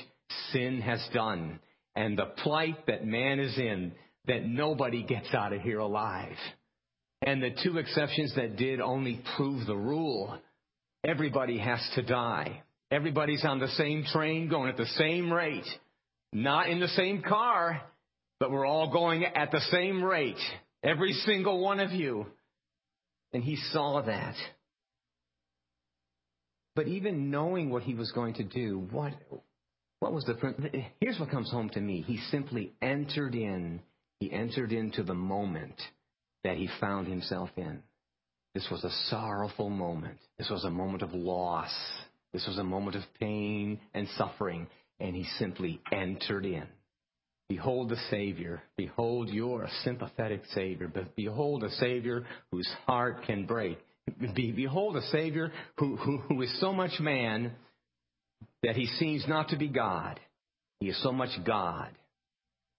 sin 0.53 0.81
has 0.81 1.05
done 1.13 1.61
and 1.97 2.19
the 2.19 2.27
plight 2.43 2.87
that 2.87 3.07
man 3.07 3.39
is 3.39 3.57
in 3.57 3.93
that 4.27 4.45
nobody 4.45 5.03
gets 5.03 5.33
out 5.35 5.53
of 5.53 5.61
here 5.61 5.79
alive. 5.79 6.37
And 7.23 7.43
the 7.43 7.55
two 7.63 7.79
exceptions 7.79 8.35
that 8.37 8.57
did 8.57 8.81
only 8.81 9.23
prove 9.37 9.67
the 9.67 9.77
rule. 9.77 10.39
Everybody 11.05 11.59
has 11.59 11.81
to 11.95 12.03
die. 12.03 12.63
Everybody's 12.91 13.45
on 13.45 13.61
the 13.61 13.69
same 13.69 14.05
train 14.05 14.49
going 14.49 14.71
at 14.71 14.77
the 14.77 14.87
same 14.87 15.33
rate. 15.33 15.67
Not 16.33 16.69
in 16.69 16.81
the 16.81 16.89
same 16.89 17.23
car, 17.23 17.81
but 18.41 18.51
we're 18.51 18.67
all 18.67 18.93
going 18.93 19.25
at 19.25 19.51
the 19.53 19.61
same 19.71 20.03
rate. 20.03 20.41
Every 20.83 21.13
single 21.13 21.61
one 21.61 21.81
of 21.81 21.93
you. 21.93 22.27
And 23.33 23.43
he 23.43 23.57
saw 23.73 24.03
that. 24.03 24.35
But 26.77 26.89
even 26.89 27.31
knowing 27.31 27.71
what 27.71 27.85
he 27.85 27.95
was 27.95 28.11
going 28.13 28.35
to 28.35 28.45
do, 28.45 28.87
what, 28.91 29.13
what 30.05 30.13
was 30.13 30.25
the, 30.27 30.85
here's 31.01 31.19
what 31.19 31.31
comes 31.31 31.51
home 31.51 31.71
to 31.71 31.81
me. 31.81 32.03
He 32.03 32.19
simply 32.31 32.75
entered 32.83 33.35
in, 33.35 33.81
he 34.21 34.31
entered 34.31 34.71
into 34.71 35.03
the 35.03 35.15
moment 35.15 35.81
that 36.45 36.59
he 36.59 36.69
found 36.79 37.09
himself 37.09 37.49
in. 37.57 37.81
This 38.53 38.69
was 38.71 38.85
a 38.85 38.91
sorrowful 39.09 39.71
moment. 39.71 40.19
This 40.37 40.51
was 40.51 40.65
a 40.65 40.71
moment 40.71 41.03
of 41.03 41.15
loss. 41.15 41.73
This 42.35 42.47
was 42.47 42.59
a 42.59 42.65
moment 42.65 42.97
of 42.97 43.03
pain 43.19 43.81
and 43.95 44.07
suffering. 44.19 44.67
And 45.01 45.17
he 45.17 45.25
simply 45.39 45.81
entered 45.91 46.45
in. 46.45 46.67
Behold 47.49 47.89
the 47.89 47.97
Savior. 48.11 48.63
Behold 48.77 49.31
your 49.31 49.67
sympathetic 49.85 50.43
Savior. 50.55 50.93
Behold 51.17 51.65
a 51.65 51.71
Savior 51.71 52.27
whose 52.51 52.69
heart 52.87 53.25
can 53.27 53.47
break. 53.47 53.79
Behold 54.35 54.97
a 54.99 55.03
Savior 55.07 55.51
who, 55.79 55.97
who, 55.97 56.19
who 56.19 56.43
is 56.43 56.61
so 56.61 56.75
much 56.75 57.01
man 57.01 57.53
that 58.65 58.77
he 58.77 58.87
seems 58.87 59.27
not 59.29 59.51
to 59.51 59.57
be 59.57 59.69
God. 59.69 60.19
He 60.81 60.89
is 60.89 61.03
so 61.03 61.13
much 61.13 61.31
God 61.45 61.91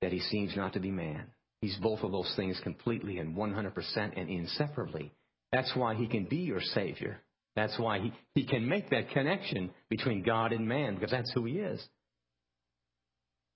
that 0.02 0.12
he 0.12 0.20
seems 0.20 0.56
not 0.56 0.74
to 0.74 0.80
be 0.80 0.92
man. 0.92 1.28
He's 1.62 1.78
both 1.78 2.02
of 2.02 2.12
those 2.12 2.32
things 2.36 2.60
completely 2.64 3.20
and 3.20 3.36
100% 3.36 3.74
and 4.18 4.30
inseparably. 4.30 5.12
That's 5.52 5.72
why 5.76 5.96
he 5.96 6.08
can 6.08 6.26
be 6.26 6.38
your 6.38 6.62
Savior. 6.62 7.20
That's 7.56 7.78
why 7.80 8.00
he, 8.00 8.14
he 8.34 8.46
can 8.46 8.68
make 8.68 8.90
that 8.90 9.12
connection 9.12 9.72
between 9.90 10.24
God 10.24 10.52
and 10.52 10.68
man, 10.68 10.96
because 10.96 11.12
that's 11.12 11.32
who 11.34 11.46
he 11.46 11.54
is. 11.54 11.82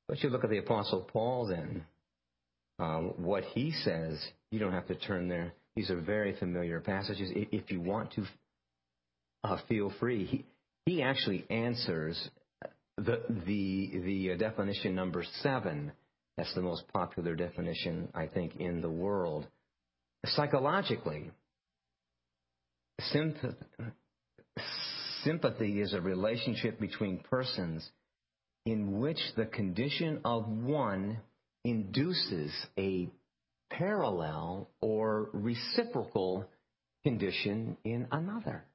But 0.08 0.24
you 0.24 0.30
look 0.30 0.44
at 0.44 0.50
the 0.50 0.60
Apostle 0.60 1.08
Paul 1.12 1.48
then, 1.48 1.84
um, 2.80 3.14
what 3.18 3.44
he 3.44 3.72
says, 3.84 4.20
you 4.52 4.60
don't 4.60 4.72
have 4.72 4.88
to 4.88 4.96
turn 4.96 5.28
there. 5.28 5.54
These 5.76 5.90
are 5.90 6.00
very 6.00 6.36
familiar 6.38 6.80
passages. 6.80 7.30
If 7.34 7.70
you 7.70 7.82
want 7.82 8.14
to 8.14 8.24
uh, 9.44 9.58
feel 9.68 9.92
free, 10.00 10.26
he, 10.26 10.46
he 10.90 11.04
actually 11.04 11.46
answers 11.52 12.30
the, 12.98 13.22
the, 13.46 13.92
the 14.04 14.32
uh, 14.32 14.38
definition 14.38 14.96
number 14.96 15.24
seven. 15.44 15.92
That's 16.36 16.54
the 16.56 16.62
most 16.62 16.88
popular 16.92 17.36
definition, 17.36 18.10
I 18.16 18.26
think, 18.26 18.56
in 18.56 18.82
the 18.82 18.90
world. 18.90 19.46
Psychologically, 20.26 21.30
sympathy 25.24 25.80
is 25.80 25.94
a 25.94 26.02
relationship 26.02 26.80
between 26.80 27.20
persons 27.20 27.88
in 28.66 29.00
which 29.00 29.20
the 29.38 29.46
condition 29.46 30.22
of 30.26 30.48
one 30.48 31.20
induces 31.64 32.52
a 32.78 33.10
parallel 33.70 34.70
or 34.82 35.30
reciprocal 35.34 36.46
condition 37.04 37.78
in 37.84 38.08
another. 38.12 38.66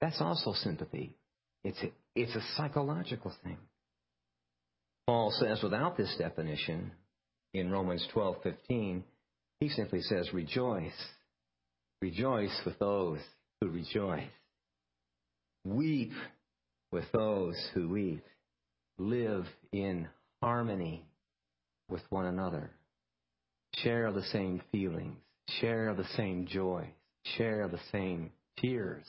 That's 0.00 0.20
also 0.20 0.52
sympathy. 0.52 1.14
It's 1.64 1.82
a, 1.82 1.90
it's 2.14 2.34
a 2.34 2.42
psychological 2.56 3.32
thing. 3.42 3.58
Paul 5.06 5.32
says 5.38 5.62
without 5.62 5.96
this 5.96 6.14
definition 6.18 6.92
in 7.54 7.70
Romans 7.70 8.06
12:15, 8.14 9.02
he 9.60 9.68
simply 9.68 10.02
says 10.02 10.32
rejoice. 10.32 10.92
Rejoice 12.02 12.60
with 12.64 12.78
those 12.78 13.20
who 13.60 13.68
rejoice. 13.68 14.28
Weep 15.64 16.12
with 16.92 17.10
those 17.12 17.56
who 17.74 17.88
weep 17.88 18.24
live 18.98 19.46
in 19.72 20.08
harmony 20.42 21.04
with 21.88 22.02
one 22.10 22.26
another, 22.26 22.70
share 23.76 24.12
the 24.12 24.22
same 24.24 24.60
feelings, 24.72 25.16
share 25.60 25.94
the 25.94 26.06
same 26.16 26.46
joy, 26.46 26.88
share 27.36 27.68
the 27.68 27.80
same 27.92 28.30
tears. 28.58 29.04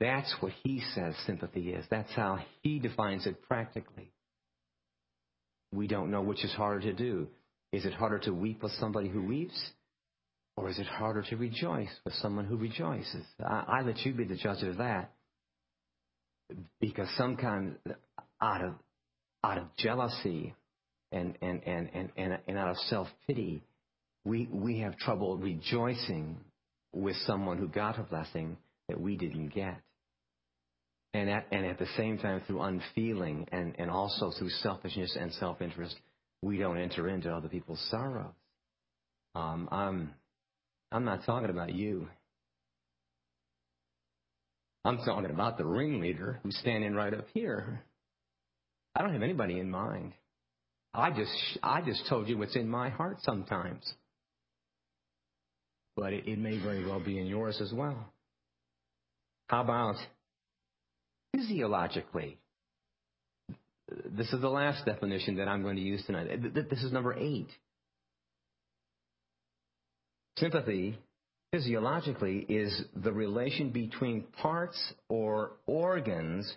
That's 0.00 0.32
what 0.40 0.52
he 0.62 0.80
says 0.94 1.14
sympathy 1.26 1.70
is. 1.70 1.84
That's 1.90 2.12
how 2.12 2.38
he 2.62 2.78
defines 2.78 3.26
it 3.26 3.42
practically. 3.42 4.12
We 5.72 5.86
don't 5.88 6.10
know 6.10 6.22
which 6.22 6.44
is 6.44 6.52
harder 6.52 6.80
to 6.80 6.92
do. 6.92 7.28
Is 7.72 7.84
it 7.84 7.92
harder 7.92 8.18
to 8.20 8.32
weep 8.32 8.62
with 8.62 8.72
somebody 8.72 9.08
who 9.08 9.22
weeps? 9.22 9.58
Or 10.56 10.68
is 10.68 10.78
it 10.78 10.86
harder 10.86 11.22
to 11.22 11.36
rejoice 11.36 11.90
with 12.04 12.14
someone 12.14 12.44
who 12.44 12.56
rejoices? 12.56 13.24
I, 13.44 13.64
I 13.68 13.82
let 13.82 13.98
you 14.00 14.12
be 14.12 14.24
the 14.24 14.36
judge 14.36 14.62
of 14.62 14.78
that. 14.78 15.12
Because 16.80 17.08
sometimes 17.16 17.76
out 18.40 18.64
of 18.64 18.74
out 19.44 19.58
of 19.58 19.76
jealousy 19.76 20.54
and 21.12 21.36
and 21.42 21.62
and 21.64 21.90
and, 21.94 22.10
and, 22.16 22.38
and 22.48 22.58
out 22.58 22.70
of 22.70 22.76
self 22.88 23.08
pity, 23.26 23.62
we 24.24 24.48
we 24.50 24.80
have 24.80 24.96
trouble 24.96 25.36
rejoicing 25.36 26.38
with 26.92 27.16
someone 27.26 27.58
who 27.58 27.68
got 27.68 27.98
a 27.98 28.02
blessing 28.02 28.56
that 28.88 29.00
we 29.00 29.16
didn't 29.16 29.48
get. 29.50 29.80
And 31.14 31.30
at, 31.30 31.46
and 31.50 31.64
at 31.64 31.78
the 31.78 31.86
same 31.96 32.18
time, 32.18 32.42
through 32.46 32.60
unfeeling 32.60 33.46
and, 33.50 33.74
and 33.78 33.90
also 33.90 34.30
through 34.38 34.50
selfishness 34.50 35.16
and 35.18 35.32
self 35.34 35.62
interest, 35.62 35.96
we 36.42 36.58
don't 36.58 36.78
enter 36.78 37.08
into 37.08 37.30
other 37.30 37.48
people's 37.48 37.84
sorrows. 37.90 38.32
Um, 39.34 39.68
I'm, 39.72 40.14
I'm 40.92 41.04
not 41.04 41.24
talking 41.24 41.50
about 41.50 41.72
you. 41.72 42.08
I'm 44.84 44.98
talking 44.98 45.30
about 45.30 45.58
the 45.58 45.64
ringleader 45.64 46.40
who's 46.42 46.56
standing 46.58 46.94
right 46.94 47.12
up 47.12 47.26
here. 47.34 47.82
I 48.94 49.02
don't 49.02 49.12
have 49.12 49.22
anybody 49.22 49.58
in 49.58 49.70
mind. 49.70 50.12
I 50.94 51.10
just 51.10 51.30
I 51.62 51.82
just 51.82 52.08
told 52.08 52.28
you 52.28 52.38
what's 52.38 52.56
in 52.56 52.68
my 52.68 52.88
heart 52.88 53.18
sometimes. 53.22 53.82
But 55.96 56.12
it, 56.12 56.26
it 56.26 56.38
may 56.38 56.58
very 56.58 56.86
well 56.86 57.00
be 57.00 57.18
in 57.18 57.26
yours 57.26 57.60
as 57.60 57.72
well. 57.72 58.12
How 59.48 59.62
about 59.62 59.96
physiologically? 61.38 62.38
This 64.10 64.32
is 64.32 64.40
the 64.40 64.48
last 64.48 64.84
definition 64.84 65.36
that 65.36 65.48
I'm 65.48 65.62
going 65.62 65.76
to 65.76 65.82
use 65.82 66.04
tonight. 66.04 66.28
This 66.52 66.82
is 66.82 66.92
number 66.92 67.14
eight. 67.14 67.48
Sympathy, 70.36 70.98
physiologically, 71.52 72.38
is 72.48 72.82
the 72.94 73.12
relation 73.12 73.70
between 73.70 74.24
parts 74.42 74.78
or 75.08 75.52
organs 75.66 76.52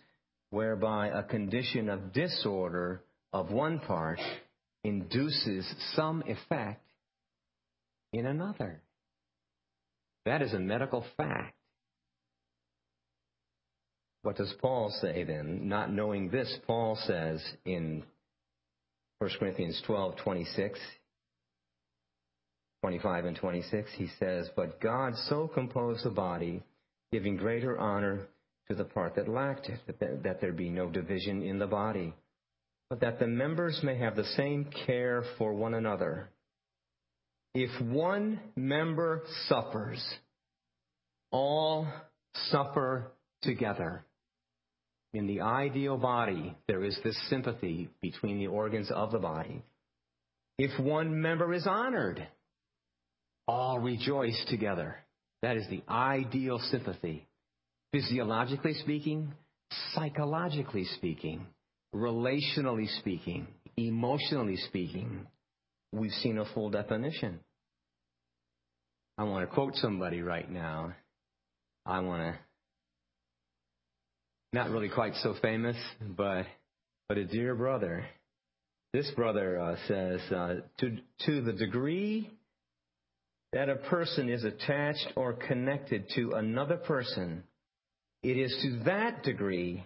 whereby 0.49 1.07
a 1.07 1.23
condition 1.23 1.89
of 1.89 2.11
disorder 2.11 3.01
of 3.31 3.49
one 3.49 3.79
part 3.79 4.19
induces 4.83 5.73
some 5.95 6.21
effect 6.27 6.83
in 8.11 8.25
another. 8.25 8.81
That 10.25 10.41
is 10.41 10.53
a 10.53 10.59
medical 10.59 11.05
fact. 11.15 11.55
What 14.23 14.37
does 14.37 14.53
Paul 14.61 14.93
say 15.01 15.23
then? 15.23 15.67
Not 15.67 15.91
knowing 15.91 16.29
this, 16.29 16.53
Paul 16.67 16.97
says 17.07 17.43
in 17.65 18.03
1 19.17 19.31
Corinthians 19.39 19.81
12, 19.85 20.17
26, 20.17 20.79
25 22.81 23.25
and 23.25 23.37
26, 23.37 23.89
he 23.95 24.09
says, 24.19 24.49
But 24.55 24.79
God 24.79 25.13
so 25.27 25.47
composed 25.47 26.03
the 26.03 26.11
body, 26.11 26.63
giving 27.11 27.37
greater 27.37 27.77
honor 27.77 28.27
to 28.67 28.75
the 28.75 28.83
part 28.83 29.15
that 29.15 29.27
lacked 29.27 29.69
it, 29.69 29.79
that, 29.99 30.23
that 30.23 30.41
there 30.41 30.53
be 30.53 30.69
no 30.69 30.89
division 30.89 31.41
in 31.41 31.59
the 31.59 31.67
body, 31.67 32.13
but 32.89 32.99
that 33.01 33.19
the 33.19 33.27
members 33.27 33.79
may 33.83 33.97
have 33.97 34.15
the 34.15 34.23
same 34.37 34.67
care 34.85 35.23
for 35.37 35.53
one 35.53 35.73
another. 35.73 36.29
If 37.53 37.81
one 37.81 38.39
member 38.55 39.23
suffers, 39.47 40.03
all 41.31 41.87
suffer 42.49 43.11
together. 43.41 44.05
In 45.13 45.27
the 45.27 45.41
ideal 45.41 45.97
body, 45.97 46.55
there 46.67 46.83
is 46.83 46.97
this 47.03 47.17
sympathy 47.29 47.89
between 48.01 48.39
the 48.39 48.47
organs 48.47 48.89
of 48.91 49.11
the 49.11 49.19
body. 49.19 49.61
If 50.57 50.79
one 50.79 51.21
member 51.21 51.53
is 51.53 51.67
honored, 51.67 52.25
all 53.47 53.79
rejoice 53.79 54.41
together. 54.47 54.95
That 55.41 55.57
is 55.57 55.65
the 55.69 55.83
ideal 55.89 56.59
sympathy. 56.71 57.27
Physiologically 57.91 58.75
speaking, 58.75 59.33
psychologically 59.93 60.85
speaking, 60.95 61.45
relationally 61.93 62.87
speaking, 62.99 63.47
emotionally 63.75 64.55
speaking, 64.55 65.27
we've 65.91 66.11
seen 66.11 66.37
a 66.37 66.45
full 66.53 66.69
definition. 66.69 67.39
I 69.17 69.23
want 69.23 69.47
to 69.47 69.53
quote 69.53 69.75
somebody 69.75 70.21
right 70.21 70.49
now. 70.49 70.93
I 71.85 71.99
want 71.99 72.21
to, 72.21 72.39
not 74.53 74.69
really 74.69 74.89
quite 74.89 75.15
so 75.15 75.33
famous, 75.41 75.77
but, 76.01 76.45
but 77.07 77.17
a 77.17 77.25
dear 77.25 77.55
brother. 77.55 78.05
This 78.93 79.09
brother 79.15 79.59
uh, 79.59 79.75
says, 79.87 80.19
uh, 80.31 80.55
to, 80.79 80.97
to 81.25 81.41
the 81.41 81.53
degree 81.53 82.29
that 83.53 83.69
a 83.69 83.75
person 83.75 84.29
is 84.29 84.43
attached 84.43 85.13
or 85.15 85.33
connected 85.33 86.09
to 86.15 86.33
another 86.33 86.77
person, 86.77 87.43
it 88.23 88.37
is 88.37 88.53
to 88.63 88.83
that 88.85 89.23
degree 89.23 89.85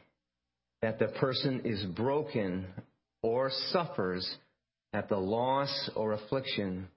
that 0.82 1.00
the 1.00 1.08
person 1.08 1.62
is 1.64 1.84
broken 1.96 2.66
or 3.22 3.52
suffers 3.72 4.28
at 4.94 5.10
the 5.10 5.18
loss 5.18 5.90
or 5.96 6.14
affliction 6.14 6.88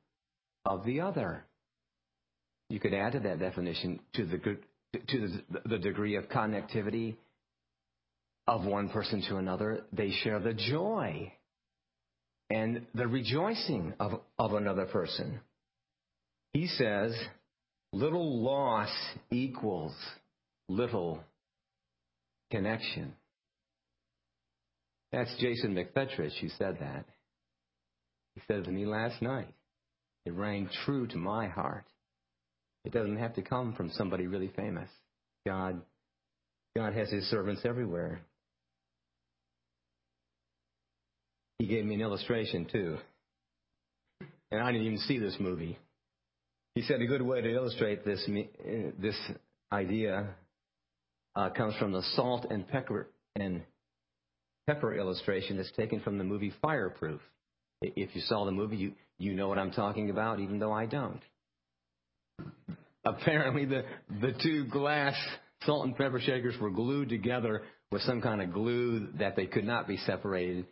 of 0.64 0.84
the 0.84 1.00
other. 1.00 1.44
You 2.70 2.80
could 2.80 2.94
add 2.94 3.12
to 3.12 3.20
that 3.20 3.38
definition 3.38 4.00
to 4.14 4.26
the 4.26 4.38
to 5.08 5.28
the, 5.28 5.68
the 5.68 5.78
degree 5.78 6.16
of 6.16 6.28
connectivity 6.28 7.16
of 8.48 8.64
one 8.64 8.88
person 8.88 9.22
to 9.28 9.36
another. 9.36 9.82
They 9.92 10.10
share 10.10 10.40
the 10.40 10.54
joy 10.54 11.32
and 12.48 12.86
the 12.94 13.06
rejoicing 13.06 13.92
of, 14.00 14.22
of 14.38 14.54
another 14.54 14.86
person. 14.86 15.40
He 16.54 16.66
says, 16.66 17.14
little 17.92 18.42
loss 18.42 18.90
equals 19.30 19.94
little 20.66 21.20
connection. 22.50 23.12
That's 25.12 25.34
Jason 25.38 25.74
McFetrich 25.74 26.38
who 26.40 26.48
said 26.48 26.78
that. 26.80 27.04
He 28.34 28.40
said 28.46 28.64
to 28.64 28.70
me 28.70 28.86
last 28.86 29.20
night. 29.20 29.52
It 30.24 30.32
rang 30.32 30.70
true 30.84 31.06
to 31.08 31.16
my 31.18 31.48
heart. 31.48 31.84
It 32.84 32.92
doesn't 32.92 33.18
have 33.18 33.34
to 33.34 33.42
come 33.42 33.74
from 33.74 33.90
somebody 33.90 34.26
really 34.26 34.52
famous. 34.56 34.88
God, 35.46 35.82
God 36.74 36.94
has 36.94 37.10
his 37.10 37.24
servants 37.24 37.62
everywhere. 37.64 38.20
He 41.58 41.66
gave 41.66 41.84
me 41.84 41.94
an 41.94 42.00
illustration 42.00 42.66
too. 42.70 42.98
And 44.50 44.60
I 44.62 44.72
didn't 44.72 44.86
even 44.86 44.98
see 44.98 45.18
this 45.18 45.36
movie. 45.40 45.78
He 46.74 46.82
said 46.82 47.02
a 47.02 47.06
good 47.06 47.22
way 47.22 47.40
to 47.40 47.52
illustrate 47.52 48.04
this, 48.04 48.24
uh, 48.28 48.90
this 48.98 49.16
idea 49.72 50.28
uh, 51.34 51.50
comes 51.50 51.74
from 51.76 51.92
the 51.92 52.02
salt 52.14 52.46
and 52.48 52.66
pepper 52.66 53.08
and 53.34 53.62
pepper 54.66 54.94
illustration 54.94 55.56
that's 55.56 55.72
taken 55.72 56.00
from 56.00 56.18
the 56.18 56.24
movie 56.24 56.52
Fireproof. 56.62 57.20
If 57.80 58.14
you 58.14 58.20
saw 58.22 58.44
the 58.44 58.52
movie, 58.52 58.76
you, 58.76 58.92
you 59.18 59.34
know 59.34 59.48
what 59.48 59.58
I'm 59.58 59.70
talking 59.70 60.10
about, 60.10 60.40
even 60.40 60.58
though 60.58 60.72
I 60.72 60.86
don't. 60.86 61.20
Apparently, 63.04 63.64
the, 63.64 63.84
the 64.20 64.32
two 64.42 64.66
glass 64.66 65.14
salt 65.64 65.86
and 65.86 65.96
pepper 65.96 66.20
shakers 66.20 66.54
were 66.60 66.70
glued 66.70 67.08
together 67.08 67.62
with 67.90 68.02
some 68.02 68.20
kind 68.20 68.42
of 68.42 68.52
glue 68.52 69.08
that 69.18 69.36
they 69.36 69.46
could 69.46 69.64
not 69.64 69.88
be 69.88 69.96
separated. 69.98 70.66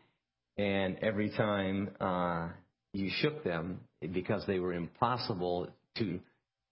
And 0.58 0.98
every 1.02 1.30
time 1.30 1.90
uh, 2.00 2.48
you 2.92 3.10
shook 3.20 3.44
them, 3.44 3.80
because 4.12 4.44
they 4.46 4.58
were 4.58 4.72
impossible 4.72 5.68
to 5.98 6.20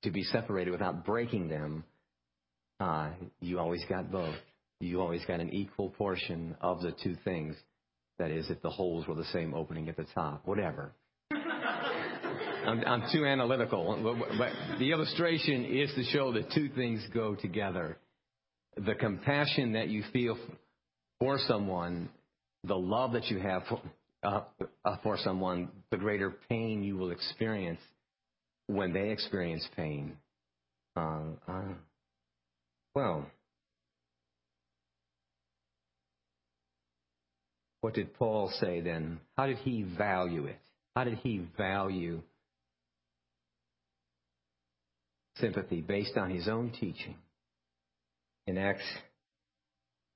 to 0.02 0.10
be 0.10 0.22
separated 0.24 0.70
without 0.70 1.04
breaking 1.04 1.48
them, 1.48 1.82
uh, 2.78 3.10
you 3.40 3.58
always 3.58 3.82
got 3.88 4.12
both. 4.12 4.34
You 4.80 5.00
always 5.00 5.24
got 5.24 5.40
an 5.40 5.52
equal 5.52 5.90
portion 5.90 6.56
of 6.60 6.82
the 6.82 6.92
two 7.02 7.16
things. 7.24 7.56
That 8.18 8.30
is, 8.30 8.48
if 8.50 8.60
the 8.62 8.70
holes 8.70 9.08
were 9.08 9.14
the 9.14 9.24
same 9.32 9.54
opening 9.54 9.88
at 9.88 9.96
the 9.96 10.06
top, 10.14 10.42
whatever. 10.46 10.92
I'm, 11.30 12.84
I'm, 12.86 13.02
too 13.12 13.26
analytical, 13.26 14.16
but 14.38 14.78
the 14.78 14.92
illustration 14.92 15.64
is 15.64 15.90
to 15.94 16.04
show 16.04 16.32
that 16.32 16.52
two 16.52 16.68
things 16.68 17.04
go 17.12 17.34
together. 17.34 17.98
The 18.76 18.94
compassion 18.94 19.72
that 19.72 19.88
you 19.88 20.04
feel 20.12 20.38
for 21.18 21.38
someone, 21.38 22.08
the 22.66 22.76
love 22.76 23.12
that 23.12 23.26
you 23.26 23.38
have 23.38 23.62
for, 23.68 23.80
uh, 24.22 24.40
uh, 24.84 24.96
for 25.02 25.18
someone, 25.18 25.68
the 25.90 25.96
greater 25.96 26.34
pain 26.48 26.82
you 26.82 26.96
will 26.96 27.10
experience 27.10 27.80
when 28.66 28.92
they 28.92 29.10
experience 29.10 29.66
pain. 29.76 30.16
Uh, 30.96 31.20
uh 31.46 31.62
well, 32.94 33.26
what 37.80 37.94
did 37.94 38.14
Paul 38.14 38.52
say 38.60 38.80
then? 38.80 39.20
How 39.36 39.46
did 39.46 39.58
he 39.58 39.82
value 39.82 40.46
it? 40.46 40.58
How 40.94 41.04
did 41.04 41.18
he 41.18 41.44
value 41.58 42.22
sympathy 45.38 45.80
based 45.80 46.16
on 46.16 46.30
his 46.30 46.48
own 46.48 46.70
teaching? 46.70 47.16
In 48.46 48.58
Acts, 48.58 48.84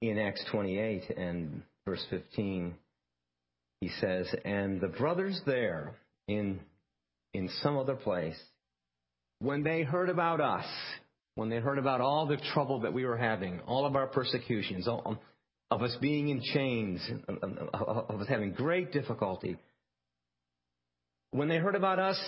in 0.00 0.18
Acts 0.18 0.44
28 0.52 1.10
and 1.16 1.62
verse 1.88 2.04
15, 2.10 2.74
he 3.80 3.88
says, 4.00 4.26
And 4.44 4.78
the 4.78 4.88
brothers 4.88 5.40
there 5.46 5.94
in, 6.26 6.60
in 7.32 7.48
some 7.62 7.78
other 7.78 7.94
place, 7.94 8.38
when 9.38 9.62
they 9.62 9.82
heard 9.82 10.10
about 10.10 10.40
us, 10.40 10.66
when 11.34 11.48
they 11.48 11.56
heard 11.56 11.78
about 11.78 12.02
all 12.02 12.26
the 12.26 12.36
trouble 12.52 12.80
that 12.80 12.92
we 12.92 13.06
were 13.06 13.16
having, 13.16 13.60
all 13.60 13.86
of 13.86 13.96
our 13.96 14.06
persecutions, 14.06 14.86
all, 14.86 15.02
um, 15.06 15.18
of 15.70 15.82
us 15.82 15.96
being 16.00 16.28
in 16.28 16.42
chains, 16.42 17.00
of 17.32 18.20
us 18.20 18.28
having 18.28 18.52
great 18.52 18.92
difficulty. 18.92 19.56
When 21.30 21.48
they 21.48 21.56
heard 21.56 21.74
about 21.74 21.98
us, 21.98 22.20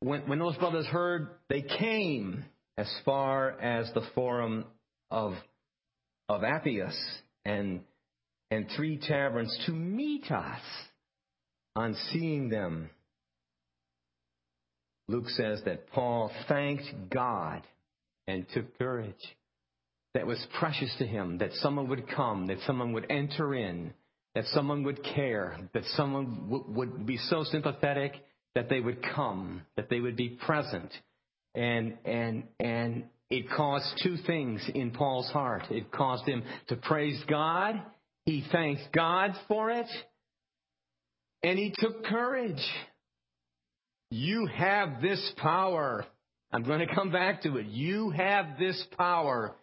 when, 0.00 0.28
when 0.28 0.38
those 0.38 0.56
brothers 0.56 0.86
heard, 0.86 1.28
they 1.48 1.62
came 1.62 2.44
as 2.76 2.92
far 3.06 3.58
as 3.58 3.90
the 3.94 4.02
forum 4.14 4.66
of, 5.10 5.32
of 6.28 6.44
Appius 6.44 6.96
and, 7.46 7.80
and 8.50 8.66
three 8.76 8.98
taverns 8.98 9.56
to 9.66 9.72
meet 9.72 10.30
us 10.30 10.60
on 11.74 11.94
seeing 12.12 12.48
them. 12.48 12.90
Luke 15.08 15.28
says 15.28 15.60
that 15.64 15.90
Paul 15.90 16.30
thanked 16.48 17.10
God 17.10 17.62
and 18.26 18.46
took 18.52 18.76
courage 18.78 19.14
that 20.14 20.26
was 20.26 20.44
precious 20.58 20.94
to 20.98 21.06
him, 21.06 21.38
that 21.38 21.52
someone 21.54 21.88
would 21.88 22.08
come, 22.08 22.46
that 22.46 22.58
someone 22.66 22.92
would 22.92 23.06
enter 23.10 23.54
in, 23.54 23.92
that 24.34 24.44
someone 24.46 24.82
would 24.82 25.04
care, 25.04 25.58
that 25.74 25.84
someone 25.94 26.48
w- 26.50 26.64
would 26.68 27.06
be 27.06 27.18
so 27.18 27.44
sympathetic 27.44 28.14
that 28.54 28.68
they 28.68 28.80
would 28.80 29.02
come, 29.14 29.62
that 29.76 29.90
they 29.90 30.00
would 30.00 30.16
be 30.16 30.30
present. 30.30 30.90
And, 31.54 31.98
and, 32.04 32.44
and 32.58 33.04
it 33.28 33.50
caused 33.50 34.00
two 34.02 34.16
things 34.26 34.68
in 34.74 34.90
Paul's 34.90 35.28
heart. 35.28 35.64
It 35.70 35.92
caused 35.92 36.26
him 36.26 36.42
to 36.68 36.76
praise 36.76 37.22
God. 37.28 37.80
He 38.26 38.44
thanked 38.52 38.92
God 38.92 39.32
for 39.48 39.70
it. 39.70 39.86
And 41.42 41.58
he 41.58 41.72
took 41.78 42.04
courage. 42.04 42.62
You 44.10 44.46
have 44.46 45.00
this 45.00 45.32
power. 45.36 46.04
I'm 46.52 46.64
going 46.64 46.86
to 46.86 46.94
come 46.94 47.10
back 47.10 47.42
to 47.42 47.56
it. 47.56 47.66
You 47.66 48.10
have 48.10 48.58
this 48.58 48.82
power 48.98 49.54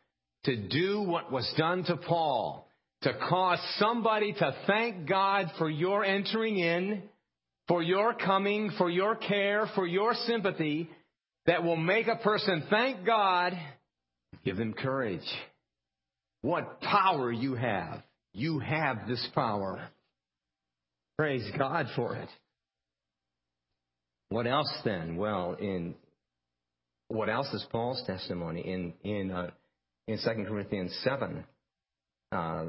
to 0.46 0.56
do 0.56 1.02
what 1.02 1.32
was 1.32 1.52
done 1.58 1.84
to 1.86 1.98
Paul, 1.98 2.68
to 3.02 3.14
cause 3.30 3.60
somebody 3.80 4.34
to 4.34 4.56
thank 4.66 5.08
God 5.08 5.52
for 5.58 5.70
your 5.70 6.06
entering 6.06 6.58
in, 6.58 7.04
for 7.68 7.82
your 7.82 8.14
coming, 8.14 8.72
for 8.78 8.90
your 8.90 9.16
care, 9.16 9.70
for 9.76 9.86
your 9.86 10.14
sympathy, 10.26 10.90
that 11.48 11.64
will 11.64 11.78
make 11.78 12.08
a 12.08 12.18
person 12.18 12.64
thank 12.70 13.06
God, 13.06 13.54
give 14.46 14.58
them 14.58 14.74
courage. 14.74 15.22
What 16.42 16.82
power 16.82 17.32
you 17.32 17.56
have. 17.56 18.04
You 18.34 18.60
have 18.60 19.08
this 19.08 19.26
power. 19.36 19.88
Praise 21.18 21.50
God 21.58 21.88
for 21.96 22.16
it. 22.16 22.30
What 24.30 24.48
else 24.48 24.74
then? 24.84 25.16
Well, 25.16 25.54
in 25.60 25.94
what 27.08 27.30
else 27.30 27.48
is 27.54 27.64
Paul's 27.72 28.04
testimony 28.08 28.62
in 28.62 28.94
in 29.04 29.32
uh, 29.32 29.52
in 30.08 30.18
Second 30.18 30.48
Corinthians 30.48 30.98
seven, 31.04 31.44
uh, 32.32 32.66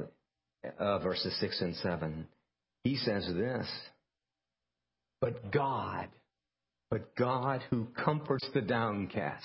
uh, 0.78 0.98
verses 0.98 1.34
six 1.40 1.60
and 1.62 1.74
seven? 1.76 2.26
He 2.82 2.96
says 2.96 3.26
this. 3.34 3.66
But 5.22 5.50
God, 5.50 6.08
but 6.90 7.16
God 7.16 7.62
who 7.70 7.86
comforts 8.04 8.46
the 8.52 8.60
downcast. 8.60 9.42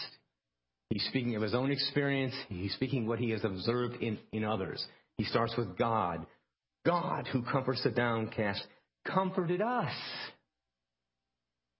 He's 0.89 1.05
speaking 1.05 1.37
of 1.37 1.41
his 1.41 1.53
own 1.53 1.71
experience. 1.71 2.33
He's 2.49 2.73
speaking 2.73 3.07
what 3.07 3.19
he 3.19 3.29
has 3.29 3.45
observed 3.45 4.01
in, 4.01 4.17
in 4.33 4.43
others. 4.43 4.85
He 5.19 5.25
starts 5.25 5.53
with 5.57 5.77
God. 5.77 6.25
God 6.85 7.27
who 7.27 7.41
comforts 7.41 7.83
the 7.83 7.89
downcast 7.91 8.63
comforted 9.05 9.61
us. 9.61 9.91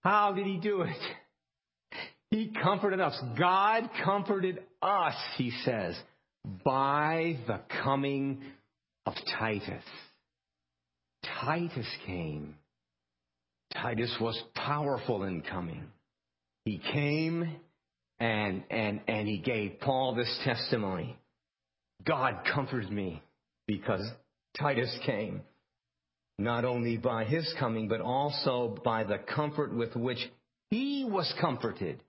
How 0.02 0.34
did 0.34 0.44
he 0.44 0.58
do 0.58 0.82
it? 0.82 0.96
He 2.30 2.52
comforted 2.62 3.00
us. 3.00 3.18
God 3.38 3.88
comforted 4.04 4.62
us, 4.82 5.14
he 5.38 5.52
says, 5.64 5.98
by 6.62 7.38
the 7.46 7.62
coming 7.82 8.42
of 9.06 9.14
Titus. 9.38 9.84
Titus 11.40 11.88
came. 12.04 12.56
Titus 13.72 14.14
was 14.20 14.38
powerful 14.54 15.22
in 15.24 15.40
coming. 15.40 15.86
He 16.66 16.78
came 16.92 17.56
and, 18.18 18.64
and, 18.70 19.00
and 19.08 19.26
he 19.26 19.38
gave 19.38 19.80
Paul 19.80 20.14
this 20.14 20.40
testimony. 20.44 21.16
God 22.04 22.42
comforted 22.52 22.90
me 22.90 23.22
because 23.70 24.04
Titus 24.58 24.92
came, 25.06 25.42
not 26.38 26.64
only 26.64 26.96
by 26.96 27.24
his 27.24 27.54
coming, 27.60 27.86
but 27.86 28.00
also 28.00 28.76
by 28.84 29.04
the 29.04 29.18
comfort 29.18 29.72
with 29.72 29.94
which 29.94 30.18
he 30.70 31.06
was 31.08 31.32
comforted. 31.40 32.02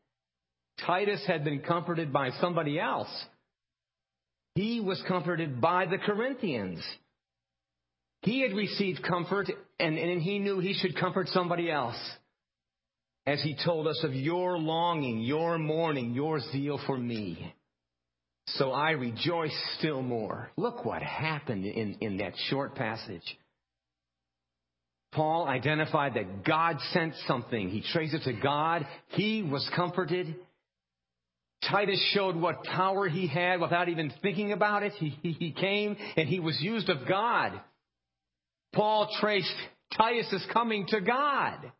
Titus 0.85 1.23
had 1.27 1.43
been 1.43 1.59
comforted 1.59 2.11
by 2.11 2.31
somebody 2.41 2.79
else. 2.79 3.09
He 4.55 4.79
was 4.79 5.01
comforted 5.07 5.61
by 5.61 5.85
the 5.85 5.99
Corinthians. 5.99 6.81
He 8.23 8.41
had 8.41 8.53
received 8.53 9.03
comfort 9.03 9.47
and, 9.79 9.97
and 9.97 10.21
he 10.21 10.39
knew 10.39 10.59
he 10.59 10.73
should 10.73 10.97
comfort 10.97 11.27
somebody 11.27 11.69
else. 11.69 11.97
As 13.27 13.39
he 13.43 13.55
told 13.63 13.87
us 13.87 14.03
of 14.03 14.15
your 14.15 14.57
longing, 14.57 15.19
your 15.19 15.59
mourning, 15.59 16.15
your 16.15 16.39
zeal 16.39 16.79
for 16.87 16.97
me. 16.97 17.53
So 18.55 18.71
I 18.71 18.91
rejoice 18.91 19.55
still 19.77 20.01
more. 20.01 20.51
Look 20.57 20.83
what 20.83 21.01
happened 21.01 21.65
in, 21.65 21.95
in 22.01 22.17
that 22.17 22.33
short 22.49 22.75
passage. 22.75 23.23
Paul 25.13 25.47
identified 25.47 26.13
that 26.13 26.45
God 26.45 26.77
sent 26.91 27.13
something. 27.27 27.69
He 27.69 27.81
traced 27.81 28.13
it 28.13 28.23
to 28.23 28.33
God. 28.33 28.87
He 29.09 29.43
was 29.43 29.69
comforted. 29.75 30.35
Titus 31.69 32.01
showed 32.13 32.35
what 32.35 32.63
power 32.63 33.07
he 33.07 33.27
had 33.27 33.59
without 33.59 33.89
even 33.89 34.11
thinking 34.21 34.51
about 34.51 34.83
it. 34.83 34.93
He, 34.93 35.09
he, 35.21 35.31
he 35.33 35.51
came 35.51 35.95
and 36.15 36.27
he 36.27 36.39
was 36.39 36.57
used 36.61 36.89
of 36.89 37.07
God. 37.07 37.59
Paul 38.73 39.09
traced 39.19 39.53
Titus' 39.95 40.45
coming 40.53 40.87
to 40.87 41.01
God. 41.01 41.71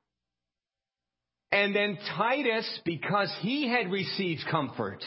And 1.53 1.75
then 1.75 1.97
Titus, 2.17 2.79
because 2.85 3.33
he 3.41 3.69
had 3.69 3.91
received 3.91 4.41
comfort, 4.49 5.03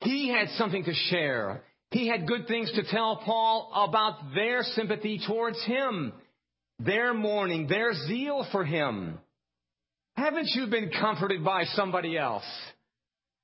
he 0.00 0.28
had 0.28 0.48
something 0.50 0.84
to 0.84 0.94
share. 0.94 1.62
He 1.90 2.08
had 2.08 2.26
good 2.26 2.46
things 2.46 2.70
to 2.72 2.82
tell 2.90 3.16
Paul 3.24 3.70
about 3.88 4.34
their 4.34 4.62
sympathy 4.62 5.20
towards 5.26 5.62
him, 5.64 6.12
their 6.78 7.14
mourning, 7.14 7.68
their 7.68 7.94
zeal 7.94 8.46
for 8.52 8.64
him. 8.64 9.18
Haven't 10.16 10.48
you 10.54 10.66
been 10.66 10.90
comforted 10.90 11.44
by 11.44 11.64
somebody 11.64 12.16
else? 12.16 12.44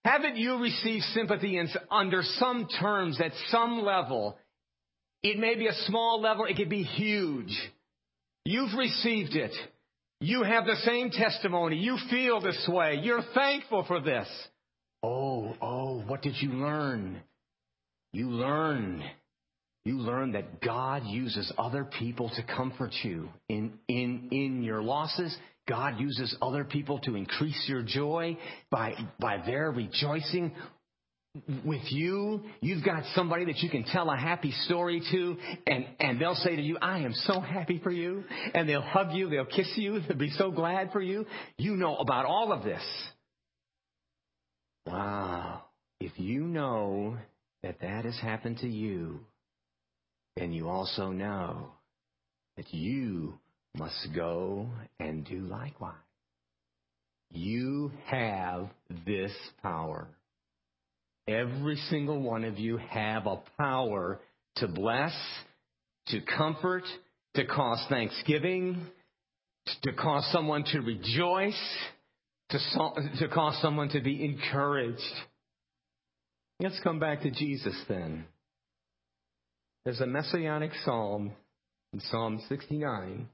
Haven't 0.04 0.36
you 0.36 0.58
received 0.58 1.04
sympathy 1.14 1.60
under 1.90 2.22
some 2.38 2.66
terms 2.80 3.20
at 3.20 3.32
some 3.48 3.82
level? 3.82 4.36
It 5.22 5.38
may 5.38 5.54
be 5.54 5.68
a 5.68 5.74
small 5.86 6.20
level, 6.20 6.46
it 6.46 6.56
could 6.56 6.70
be 6.70 6.82
huge. 6.82 7.56
You've 8.44 8.76
received 8.76 9.36
it. 9.36 9.52
You 10.20 10.42
have 10.42 10.66
the 10.66 10.76
same 10.84 11.10
testimony. 11.10 11.76
You 11.76 11.96
feel 12.10 12.40
this 12.40 12.68
way. 12.68 13.00
You're 13.02 13.22
thankful 13.34 13.84
for 13.86 14.00
this. 14.00 14.28
Oh, 15.02 15.54
oh, 15.60 16.02
what 16.06 16.22
did 16.22 16.34
you 16.40 16.50
learn? 16.52 17.20
You 18.12 18.30
learn. 18.30 19.02
You 19.84 19.98
learn 19.98 20.32
that 20.32 20.60
God 20.60 21.04
uses 21.06 21.52
other 21.58 21.84
people 21.84 22.30
to 22.36 22.42
comfort 22.42 22.92
you 23.02 23.28
in, 23.48 23.78
in, 23.88 24.28
in 24.30 24.62
your 24.62 24.82
losses. 24.82 25.36
God 25.68 25.98
uses 25.98 26.36
other 26.40 26.64
people 26.64 27.00
to 27.00 27.16
increase 27.16 27.64
your 27.68 27.82
joy 27.82 28.36
by, 28.70 28.94
by 29.18 29.38
their 29.44 29.70
rejoicing 29.70 30.52
with 31.64 31.80
you, 31.90 32.42
you've 32.60 32.84
got 32.84 33.04
somebody 33.14 33.46
that 33.46 33.58
you 33.58 33.70
can 33.70 33.84
tell 33.84 34.10
a 34.10 34.16
happy 34.16 34.52
story 34.66 35.02
to, 35.10 35.36
and, 35.66 35.86
and 35.98 36.20
they'll 36.20 36.34
say 36.34 36.56
to 36.56 36.62
you, 36.62 36.76
I 36.80 36.98
am 36.98 37.14
so 37.14 37.40
happy 37.40 37.80
for 37.82 37.90
you. 37.90 38.24
And 38.54 38.68
they'll 38.68 38.82
hug 38.82 39.12
you, 39.12 39.30
they'll 39.30 39.46
kiss 39.46 39.72
you, 39.76 40.00
they'll 40.08 40.18
be 40.18 40.30
so 40.30 40.50
glad 40.50 40.92
for 40.92 41.00
you. 41.00 41.24
You 41.56 41.76
know 41.76 41.96
about 41.96 42.26
all 42.26 42.52
of 42.52 42.64
this. 42.64 42.82
Wow. 44.86 45.62
If 46.00 46.12
you 46.18 46.42
know 46.42 47.16
that 47.62 47.80
that 47.80 48.04
has 48.04 48.18
happened 48.20 48.58
to 48.58 48.68
you, 48.68 49.20
then 50.36 50.52
you 50.52 50.68
also 50.68 51.10
know 51.10 51.68
that 52.56 52.72
you 52.72 53.34
must 53.76 54.08
go 54.14 54.66
and 54.98 55.24
do 55.24 55.40
likewise. 55.40 55.94
You 57.30 57.92
have 58.06 58.68
this 59.06 59.32
power. 59.62 60.08
Every 61.26 61.76
single 61.88 62.20
one 62.20 62.44
of 62.44 62.58
you 62.58 62.76
have 62.78 63.26
a 63.26 63.40
power 63.56 64.20
to 64.56 64.68
bless, 64.68 65.14
to 66.08 66.20
comfort, 66.20 66.82
to 67.34 67.46
cause 67.46 67.82
thanksgiving, 67.88 68.86
to 69.82 69.92
cause 69.92 70.28
someone 70.32 70.64
to 70.64 70.80
rejoice, 70.80 71.76
to, 72.52 73.18
to 73.18 73.28
cause 73.28 73.60
someone 73.60 73.88
to 73.90 74.00
be 74.00 74.24
encouraged. 74.24 75.00
Let's 76.60 76.80
come 76.80 77.00
back 77.00 77.22
to 77.22 77.30
Jesus 77.30 77.74
then. 77.88 78.26
There's 79.84 80.00
a 80.00 80.06
messianic 80.06 80.70
psalm 80.84 81.32
in 81.92 82.00
Psalm 82.00 82.40
69. 82.48 83.28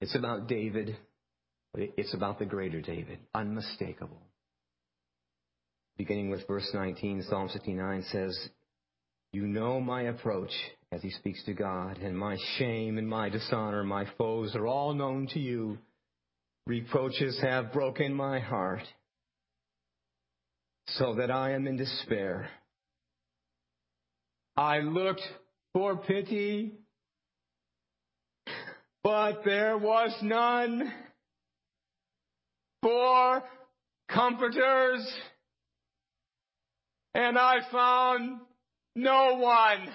It's 0.00 0.16
about 0.16 0.48
David, 0.48 0.96
but 1.72 1.84
it's 1.96 2.14
about 2.14 2.38
the 2.38 2.46
greater 2.46 2.80
David, 2.80 3.20
unmistakable 3.34 4.20
beginning 5.96 6.30
with 6.30 6.46
verse 6.46 6.68
19, 6.74 7.24
Psalm 7.28 7.48
69 7.48 8.04
says, 8.12 8.48
You 9.32 9.46
know 9.46 9.80
my 9.80 10.02
approach, 10.02 10.52
as 10.92 11.02
he 11.02 11.10
speaks 11.10 11.42
to 11.44 11.54
God, 11.54 11.98
and 11.98 12.16
my 12.16 12.36
shame 12.58 12.98
and 12.98 13.08
my 13.08 13.28
dishonor, 13.28 13.82
my 13.82 14.06
foes 14.18 14.54
are 14.54 14.66
all 14.66 14.94
known 14.94 15.26
to 15.28 15.40
you. 15.40 15.78
Reproaches 16.66 17.38
have 17.42 17.72
broken 17.72 18.12
my 18.12 18.40
heart, 18.40 18.82
so 20.88 21.14
that 21.14 21.30
I 21.30 21.52
am 21.52 21.66
in 21.66 21.76
despair. 21.76 22.48
I 24.56 24.78
looked 24.80 25.22
for 25.72 25.96
pity, 25.96 26.72
but 29.04 29.42
there 29.44 29.78
was 29.78 30.12
none. 30.22 30.92
For 32.82 33.42
comforters, 34.08 35.04
and 37.14 37.36
I 37.36 37.56
found 37.72 38.40
no 38.94 39.38
one. 39.38 39.88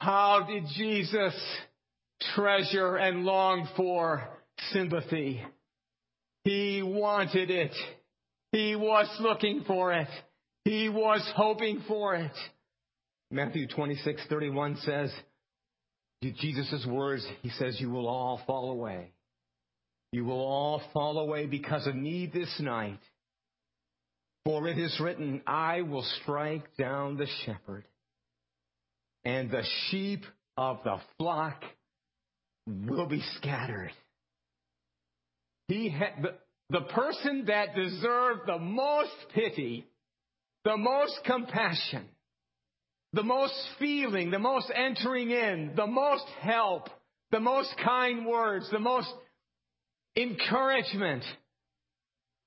How 0.00 0.46
did 0.48 0.64
Jesus 0.76 1.34
treasure 2.34 2.96
and 2.96 3.24
long 3.24 3.68
for 3.76 4.37
sympathy? 4.72 5.42
He 6.44 6.82
wanted 6.82 7.50
it. 7.50 7.74
He 8.52 8.76
was 8.76 9.06
looking 9.20 9.64
for 9.66 9.92
it. 9.92 10.08
He 10.64 10.88
was 10.88 11.20
hoping 11.36 11.82
for 11.86 12.14
it. 12.14 12.32
Matthew 13.30 13.66
26, 13.68 14.22
31 14.28 14.76
says, 14.78 15.12
Jesus' 16.22 16.86
words, 16.88 17.26
he 17.42 17.50
says, 17.50 17.80
you 17.80 17.90
will 17.90 18.08
all 18.08 18.40
fall 18.46 18.70
away. 18.70 19.12
You 20.12 20.24
will 20.24 20.40
all 20.40 20.82
fall 20.92 21.18
away 21.18 21.46
because 21.46 21.86
of 21.86 21.94
me 21.94 22.30
this 22.32 22.54
night. 22.58 22.98
For 24.44 24.66
it 24.66 24.78
is 24.78 24.98
written, 24.98 25.42
I 25.46 25.82
will 25.82 26.06
strike 26.22 26.76
down 26.78 27.18
the 27.18 27.26
shepherd, 27.44 27.84
and 29.24 29.50
the 29.50 29.64
sheep 29.90 30.24
of 30.56 30.78
the 30.84 30.96
flock 31.18 31.62
will 32.66 33.06
be 33.06 33.22
scattered. 33.36 33.92
He 35.68 35.90
had, 35.90 36.26
the 36.70 36.80
person 36.80 37.44
that 37.46 37.74
deserved 37.74 38.42
the 38.46 38.58
most 38.58 39.12
pity, 39.34 39.86
the 40.64 40.76
most 40.76 41.20
compassion, 41.24 42.06
the 43.12 43.22
most 43.22 43.54
feeling, 43.78 44.30
the 44.30 44.38
most 44.38 44.70
entering 44.74 45.30
in, 45.30 45.72
the 45.76 45.86
most 45.86 46.26
help, 46.40 46.88
the 47.30 47.40
most 47.40 47.70
kind 47.84 48.26
words, 48.26 48.68
the 48.70 48.78
most 48.78 49.08
encouragement, 50.16 51.24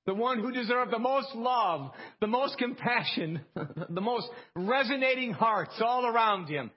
the 0.08 0.14
one 0.16 0.40
who 0.40 0.52
deserved 0.52 0.92
the 0.92 1.00
most 1.00 1.34
love, 1.36 1.92
the 2.20 2.28
most 2.28 2.58
compassion, 2.58 3.42
the 3.90 4.02
most 4.02 4.28
resonating 4.56 5.32
hearts 5.32 5.80
all 5.80 6.06
around 6.08 6.48
him. 6.48 6.72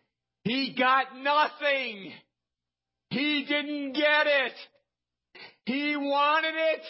He 0.45 0.75
got 0.79 1.07
nothing. 1.17 2.13
He 3.09 3.47
didn't 3.49 3.93
get 3.95 4.27
it. 4.27 4.53
He 5.67 5.97
wanted 5.97 6.55
it, 6.55 6.81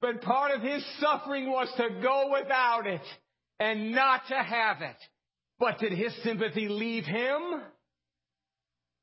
but 0.00 0.22
part 0.22 0.52
of 0.52 0.62
his 0.62 0.84
suffering 1.00 1.50
was 1.50 1.68
to 1.76 2.00
go 2.02 2.30
without 2.32 2.86
it 2.86 3.00
and 3.58 3.92
not 3.92 4.22
to 4.28 4.34
have 4.34 4.82
it. 4.82 4.96
But 5.58 5.78
did 5.78 5.92
his 5.92 6.12
sympathy 6.22 6.68
leave 6.68 7.04
him? 7.04 7.62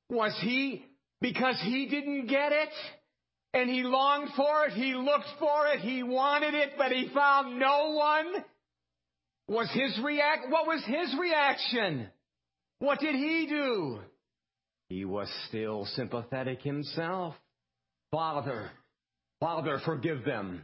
Was 0.09 0.37
he, 0.41 0.85
because 1.21 1.59
he 1.63 1.87
didn't 1.87 2.27
get 2.27 2.51
it, 2.51 2.69
and 3.53 3.69
he 3.69 3.83
longed 3.83 4.29
for 4.35 4.65
it, 4.65 4.73
he 4.73 4.93
looked 4.93 5.29
for 5.39 5.67
it, 5.67 5.79
he 5.79 6.03
wanted 6.03 6.53
it, 6.53 6.71
but 6.77 6.91
he 6.91 7.09
found 7.13 7.59
no 7.59 7.91
one? 7.91 8.43
Was 9.47 9.69
his 9.73 9.97
react, 10.03 10.49
what 10.49 10.67
was 10.67 10.83
his 10.85 11.15
reaction? 11.19 12.07
What 12.79 12.99
did 12.99 13.15
he 13.15 13.47
do? 13.49 13.99
He 14.89 15.05
was 15.05 15.29
still 15.47 15.85
sympathetic 15.95 16.61
himself. 16.61 17.35
Father, 18.11 18.69
Father, 19.39 19.79
forgive 19.85 20.25
them, 20.25 20.63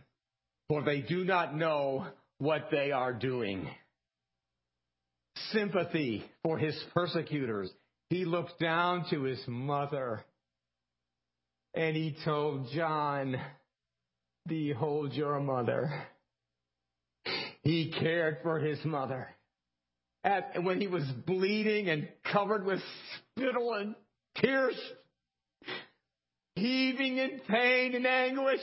for 0.68 0.84
they 0.84 1.02
do 1.02 1.24
not 1.24 1.56
know 1.56 2.08
what 2.40 2.68
they 2.72 2.92
are 2.92 3.14
doing 3.14 3.70
sympathy 5.52 6.24
for 6.44 6.58
his 6.58 6.78
persecutors. 6.94 7.72
He 8.10 8.26
looked 8.26 8.60
down 8.60 9.06
to 9.10 9.24
his 9.24 9.42
mother 9.48 10.24
and 11.74 11.96
he 11.96 12.16
told 12.26 12.70
John, 12.74 13.36
Behold 14.48 15.14
your 15.14 15.40
mother. 15.40 15.92
He 17.64 17.94
cared 18.00 18.38
for 18.44 18.60
his 18.60 18.84
mother. 18.86 19.28
At, 20.24 20.64
when 20.64 20.80
he 20.80 20.88
was 20.88 21.04
bleeding 21.26 21.90
and 21.90 22.08
covered 22.32 22.66
with 22.66 22.80
spittle 23.36 23.74
and 23.74 23.96
tears, 24.38 24.80
heaving 26.58 27.17
in 27.17 27.41
pain 27.48 27.96
and 27.96 28.06
anguish, 28.06 28.62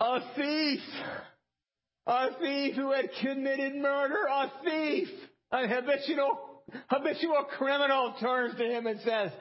a 0.00 0.18
thief 0.36 0.80
a 2.06 2.28
thief 2.40 2.76
who 2.76 2.92
had 2.92 3.10
committed 3.20 3.74
murder, 3.74 4.26
a 4.30 4.52
thief, 4.64 5.08
a 5.50 5.66
habitual, 5.66 6.62
habitual 6.88 7.44
criminal 7.58 8.14
turns 8.20 8.56
to 8.56 8.64
him 8.64 8.86
and 8.86 9.00
says, 9.00 9.32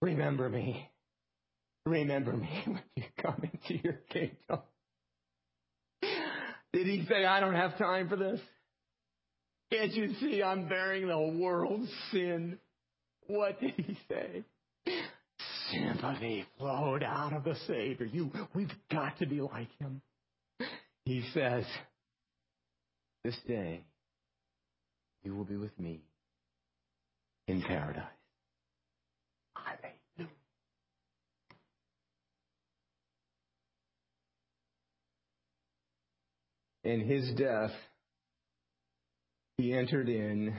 Remember 0.00 0.48
me. 0.48 0.88
Remember 1.84 2.32
me 2.32 2.62
when 2.66 2.82
you 2.96 3.04
come 3.20 3.42
into 3.42 3.82
your 3.82 4.00
kingdom. 4.10 4.60
Did 6.72 6.86
he 6.86 7.06
say, 7.08 7.24
I 7.24 7.40
don't 7.40 7.54
have 7.54 7.78
time 7.78 8.08
for 8.08 8.16
this? 8.16 8.40
Can't 9.72 9.92
you 9.92 10.14
see 10.20 10.42
I'm 10.42 10.68
bearing 10.68 11.08
the 11.08 11.38
world's 11.38 11.90
sin? 12.10 12.58
What 13.26 13.60
did 13.60 13.74
he 13.76 13.98
say? 14.08 14.44
Sympathy 15.72 16.44
flowed 16.58 17.02
out 17.02 17.32
of 17.32 17.44
the 17.44 17.56
Savior. 17.66 18.06
You, 18.06 18.30
we've 18.54 18.72
got 18.90 19.18
to 19.18 19.26
be 19.26 19.40
like 19.40 19.68
him. 19.78 20.00
He 21.04 21.24
says, 21.34 21.64
This 23.24 23.36
day 23.46 23.82
you 25.24 25.34
will 25.34 25.44
be 25.44 25.56
with 25.56 25.78
me 25.78 26.02
in 27.48 27.62
paradise. 27.62 28.04
Hallelujah. 29.54 30.30
In 36.84 37.00
his 37.00 37.34
death, 37.36 37.72
he 39.58 39.72
entered 39.72 40.08
in 40.08 40.54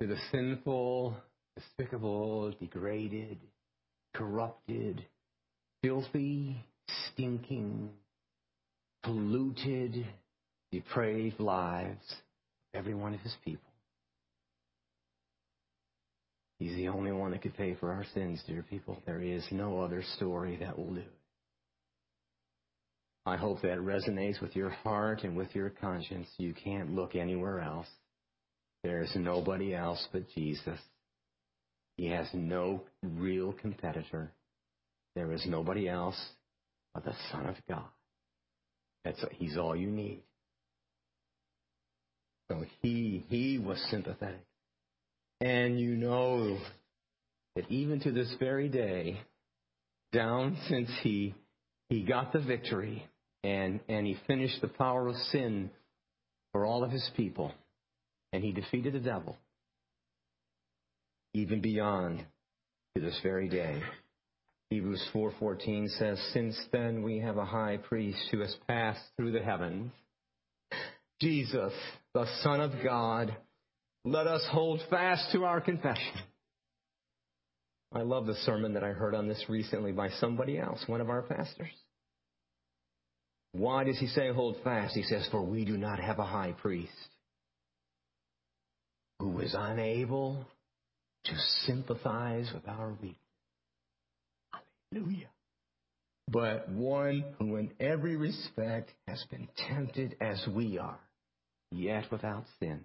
to 0.00 0.06
the 0.06 0.16
sinful, 0.30 1.16
despicable, 1.56 2.52
degraded, 2.60 3.38
corrupted, 4.14 5.04
filthy, 5.82 6.64
stinking, 7.12 7.90
polluted, 9.02 10.06
depraved 10.70 11.40
lives 11.40 12.04
of 12.10 12.78
every 12.78 12.94
one 12.94 13.14
of 13.14 13.20
his 13.20 13.34
people. 13.44 13.62
He's 16.58 16.74
the 16.74 16.88
only 16.88 17.12
one 17.12 17.30
that 17.32 17.42
could 17.42 17.56
pay 17.56 17.74
for 17.74 17.92
our 17.92 18.04
sins, 18.14 18.42
dear 18.46 18.64
people. 18.68 19.00
There 19.06 19.22
is 19.22 19.44
no 19.50 19.80
other 19.80 20.02
story 20.16 20.56
that 20.56 20.76
will 20.76 20.94
do. 20.94 21.04
I 23.26 23.36
hope 23.36 23.62
that 23.62 23.78
resonates 23.78 24.40
with 24.40 24.56
your 24.56 24.70
heart 24.70 25.22
and 25.22 25.36
with 25.36 25.54
your 25.54 25.70
conscience. 25.70 26.28
You 26.38 26.54
can't 26.54 26.94
look 26.94 27.14
anywhere 27.14 27.60
else. 27.60 27.86
There 28.82 29.02
is 29.02 29.10
nobody 29.16 29.74
else 29.74 30.06
but 30.12 30.28
Jesus. 30.34 30.78
He 31.96 32.06
has 32.06 32.28
no 32.32 32.84
real 33.02 33.52
competitor. 33.52 34.32
There 35.16 35.32
is 35.32 35.44
nobody 35.46 35.88
else 35.88 36.18
but 36.94 37.04
the 37.04 37.14
Son 37.32 37.46
of 37.46 37.56
God. 37.68 37.88
That's 39.04 39.22
he's 39.32 39.56
all 39.56 39.74
you 39.74 39.88
need. 39.88 40.22
So 42.50 42.64
he 42.82 43.24
he 43.28 43.58
was 43.58 43.84
sympathetic. 43.90 44.44
And 45.40 45.78
you 45.78 45.96
know 45.96 46.58
that 47.56 47.70
even 47.70 48.00
to 48.00 48.12
this 48.12 48.32
very 48.38 48.68
day, 48.68 49.20
down 50.12 50.56
since 50.68 50.90
he 51.02 51.34
he 51.88 52.02
got 52.02 52.32
the 52.32 52.40
victory 52.40 53.06
and, 53.42 53.80
and 53.88 54.06
he 54.06 54.16
finished 54.26 54.60
the 54.60 54.68
power 54.68 55.08
of 55.08 55.16
sin 55.32 55.70
for 56.52 56.66
all 56.66 56.84
of 56.84 56.90
his 56.90 57.08
people, 57.16 57.52
and 58.32 58.44
he 58.44 58.52
defeated 58.52 58.92
the 58.92 59.00
devil, 59.00 59.36
even 61.34 61.60
beyond 61.60 62.24
to 62.94 63.00
this 63.00 63.18
very 63.22 63.48
day. 63.48 63.82
Hebrews 64.70 65.08
4:14 65.12 65.88
says, 65.88 66.20
"Since 66.32 66.58
then 66.72 67.02
we 67.02 67.18
have 67.20 67.38
a 67.38 67.44
high 67.44 67.78
priest 67.78 68.28
who 68.30 68.40
has 68.40 68.54
passed 68.66 69.02
through 69.16 69.32
the 69.32 69.42
heavens, 69.42 69.92
Jesus, 71.20 71.72
the 72.12 72.26
Son 72.42 72.60
of 72.60 72.82
God. 72.82 73.34
Let 74.04 74.26
us 74.26 74.46
hold 74.46 74.82
fast 74.90 75.32
to 75.32 75.44
our 75.44 75.60
confession." 75.60 76.18
I 77.90 78.02
love 78.02 78.26
the 78.26 78.34
sermon 78.34 78.74
that 78.74 78.84
I 78.84 78.92
heard 78.92 79.14
on 79.14 79.28
this 79.28 79.48
recently 79.48 79.92
by 79.92 80.10
somebody 80.10 80.58
else, 80.58 80.86
one 80.86 81.00
of 81.00 81.08
our 81.08 81.22
pastors. 81.22 81.72
Why 83.52 83.84
does 83.84 83.98
he 83.98 84.08
say 84.08 84.30
hold 84.30 84.62
fast? 84.62 84.94
He 84.94 85.02
says, 85.02 85.26
"For 85.30 85.42
we 85.42 85.64
do 85.64 85.78
not 85.78 85.98
have 85.98 86.18
a 86.18 86.26
high 86.26 86.52
priest 86.52 87.17
who 89.18 89.40
is 89.40 89.54
unable 89.56 90.46
to 91.24 91.36
sympathize 91.66 92.52
with 92.52 92.66
our 92.68 92.92
weakness." 92.92 93.16
Hallelujah. 94.92 95.30
But 96.30 96.68
one 96.68 97.24
who 97.38 97.56
in 97.56 97.72
every 97.80 98.16
respect 98.16 98.92
has 99.06 99.24
been 99.30 99.48
tempted 99.56 100.16
as 100.20 100.46
we 100.46 100.78
are, 100.78 101.00
yet 101.70 102.10
without 102.10 102.44
sin. 102.60 102.84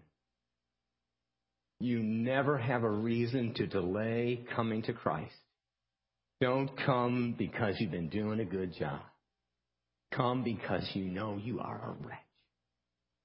You 1.80 2.02
never 2.02 2.58
have 2.58 2.84
a 2.84 2.90
reason 2.90 3.54
to 3.56 3.68
delay 3.68 4.46
coming 4.56 4.84
to 4.84 4.94
Christ. 4.94 5.36
Don't 6.40 6.70
come 6.86 7.36
because 7.38 7.76
you've 7.80 7.92
been 7.92 8.10
doing 8.10 8.40
a 8.40 8.46
good 8.46 8.74
job. 8.74 9.02
Come 10.14 10.44
because 10.44 10.90
you 10.94 11.06
know 11.06 11.38
you 11.38 11.60
are 11.60 11.82
a 11.90 12.06
wretch. 12.06 12.20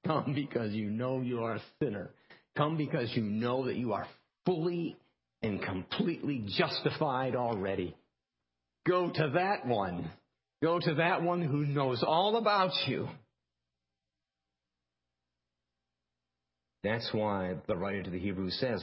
Come 0.06 0.34
because 0.34 0.72
you 0.72 0.90
know 0.90 1.20
you 1.20 1.44
are 1.44 1.56
a 1.56 1.62
sinner. 1.80 2.10
Come 2.58 2.76
because 2.76 3.10
you 3.14 3.22
know 3.22 3.64
that 3.66 3.76
you 3.76 3.94
are 3.94 4.06
fully 4.44 4.98
and 5.40 5.62
completely 5.62 6.44
justified 6.58 7.34
already 7.34 7.96
Go 8.88 9.10
to 9.10 9.30
that 9.34 9.66
one. 9.66 10.10
Go 10.62 10.80
to 10.80 10.94
that 10.94 11.22
one 11.22 11.42
who 11.42 11.66
knows 11.66 12.02
all 12.02 12.36
about 12.36 12.72
you. 12.86 13.06
That's 16.82 17.08
why 17.12 17.56
the 17.66 17.76
writer 17.76 18.02
to 18.02 18.10
the 18.10 18.18
Hebrews 18.18 18.56
says, 18.58 18.82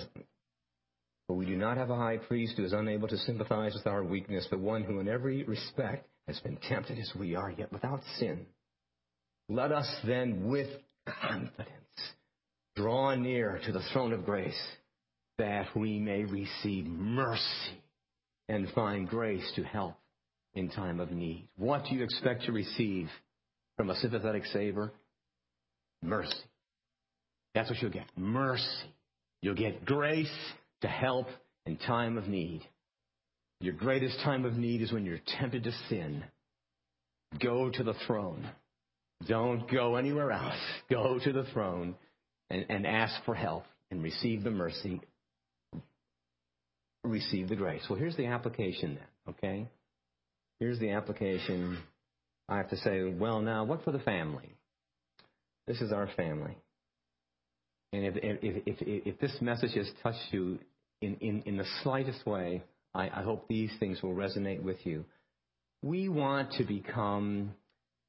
For 1.28 1.36
we 1.36 1.46
do 1.48 1.56
not 1.56 1.78
have 1.78 1.90
a 1.90 1.96
high 1.96 2.18
priest 2.18 2.54
who 2.56 2.66
is 2.66 2.74
unable 2.74 3.08
to 3.08 3.18
sympathize 3.18 3.74
with 3.74 3.88
our 3.88 4.04
weakness, 4.04 4.48
but 4.50 4.60
one 4.60 4.84
who 4.84 5.00
in 5.00 5.08
every 5.08 5.44
respect 5.44 6.08
has 6.28 6.40
been 6.42 6.58
tempted 6.58 7.00
as 7.00 7.12
we 7.18 7.36
are, 7.36 7.50
yet 7.50 7.74
without 7.74 8.02
sin. 8.20 8.46
Let 9.50 9.72
us 9.72 9.90
then 10.06 10.48
with 10.48 10.70
confidence 11.22 11.72
draw 12.76 13.16
near 13.16 13.60
to 13.66 13.72
the 13.72 13.82
throne 13.94 14.14
of 14.14 14.26
grace 14.26 14.60
that 15.38 15.68
we 15.76 16.00
may 16.00 16.24
receive 16.24 16.86
mercy 16.86 17.82
and 18.48 18.70
find 18.74 19.08
grace 19.08 19.50
to 19.56 19.64
help 19.64 19.96
in 20.54 20.70
time 20.70 21.00
of 21.00 21.12
need. 21.12 21.48
What 21.58 21.86
do 21.86 21.96
you 21.96 22.04
expect 22.04 22.44
to 22.44 22.52
receive 22.52 23.10
from 23.78 23.90
a 23.90 23.96
sympathetic 23.96 24.46
Savior? 24.48 24.92
Mercy. 26.02 26.34
That's 27.54 27.70
what 27.70 27.82
you'll 27.82 27.92
get. 27.92 28.06
Mercy. 28.16 28.64
You'll 29.42 29.56
get 29.56 29.86
grace 29.86 30.32
to 30.82 30.88
help 30.88 31.28
in 31.66 31.78
time 31.78 32.18
of 32.18 32.28
need. 32.28 32.62
Your 33.62 33.74
greatest 33.74 34.20
time 34.24 34.46
of 34.46 34.54
need 34.54 34.82
is 34.82 34.92
when 34.92 35.06
you're 35.06 35.20
tempted 35.40 35.64
to 35.64 35.72
sin. 35.90 36.24
Go 37.42 37.70
to 37.70 37.84
the 37.84 37.96
throne. 38.06 38.50
Don't 39.28 39.70
go 39.72 39.96
anywhere 39.96 40.32
else. 40.32 40.60
Go 40.90 41.20
to 41.24 41.32
the 41.32 41.46
throne 41.54 41.96
and, 42.50 42.66
and 42.70 42.86
ask 42.86 43.14
for 43.26 43.36
help 43.36 43.64
and 43.92 44.04
receive 44.04 44.44
the 44.44 44.52
mercy. 44.52 45.02
Receive 47.04 47.50
the 47.50 47.56
grace. 47.56 47.84
Well, 47.90 48.00
here's 48.00 48.18
the 48.18 48.28
application 48.28 48.96
then, 48.96 49.36
okay? 49.36 49.68
Here's 50.60 50.80
the 50.80 50.92
application. 50.92 51.78
I 52.50 52.58
have 52.58 52.70
to 52.70 52.78
say, 52.78 53.04
well, 53.04 53.42
now, 53.42 53.64
what 53.64 53.84
for 53.84 53.92
the 53.92 54.00
family? 54.00 54.50
This 55.68 55.82
is 55.82 55.92
our 55.92 56.10
family. 56.16 56.58
And 57.94 58.06
if, 58.06 58.16
if, 58.18 58.64
if, 58.66 58.76
if 58.80 59.20
this 59.20 59.36
message 59.42 59.74
has 59.76 59.90
touched 60.04 60.32
you 60.32 60.60
in, 61.02 61.16
in, 61.22 61.44
in 61.46 61.58
the 61.58 61.66
slightest 61.84 62.26
way, 62.26 62.64
I, 62.94 63.10
I 63.10 63.22
hope 63.24 63.48
these 63.48 63.72
things 63.80 64.02
will 64.02 64.14
resonate 64.14 64.62
with 64.62 64.86
you. 64.86 65.06
We 65.82 66.10
want 66.10 66.54
to 66.54 66.64
become 66.64 67.52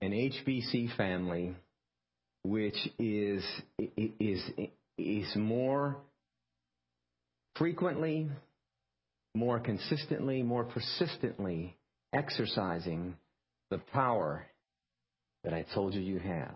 an 0.00 0.12
HBC 0.12 0.96
family 0.96 1.54
which 2.48 2.76
is, 2.98 3.44
is, 3.96 4.42
is 4.98 5.36
more 5.36 5.96
frequently, 7.56 8.28
more 9.34 9.58
consistently, 9.58 10.42
more 10.42 10.64
persistently 10.64 11.76
exercising 12.12 13.16
the 13.70 13.78
power 13.92 14.46
that 15.44 15.52
I 15.52 15.64
told 15.74 15.94
you 15.94 16.00
you 16.00 16.18
have. 16.18 16.54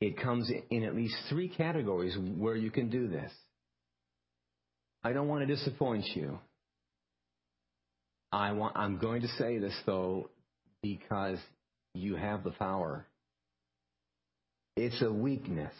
It 0.00 0.20
comes 0.20 0.50
in 0.70 0.84
at 0.84 0.94
least 0.94 1.16
three 1.28 1.48
categories 1.48 2.16
where 2.36 2.56
you 2.56 2.70
can 2.70 2.88
do 2.88 3.08
this. 3.08 3.32
I 5.02 5.12
don't 5.12 5.28
want 5.28 5.46
to 5.46 5.54
disappoint 5.54 6.04
you. 6.14 6.38
I 8.30 8.52
want, 8.52 8.76
I'm 8.76 8.98
going 8.98 9.22
to 9.22 9.28
say 9.38 9.58
this 9.58 9.74
though, 9.86 10.30
because 10.82 11.38
you 11.94 12.16
have 12.16 12.44
the 12.44 12.50
power. 12.50 13.06
It's 14.80 15.02
a 15.02 15.10
weakness. 15.10 15.74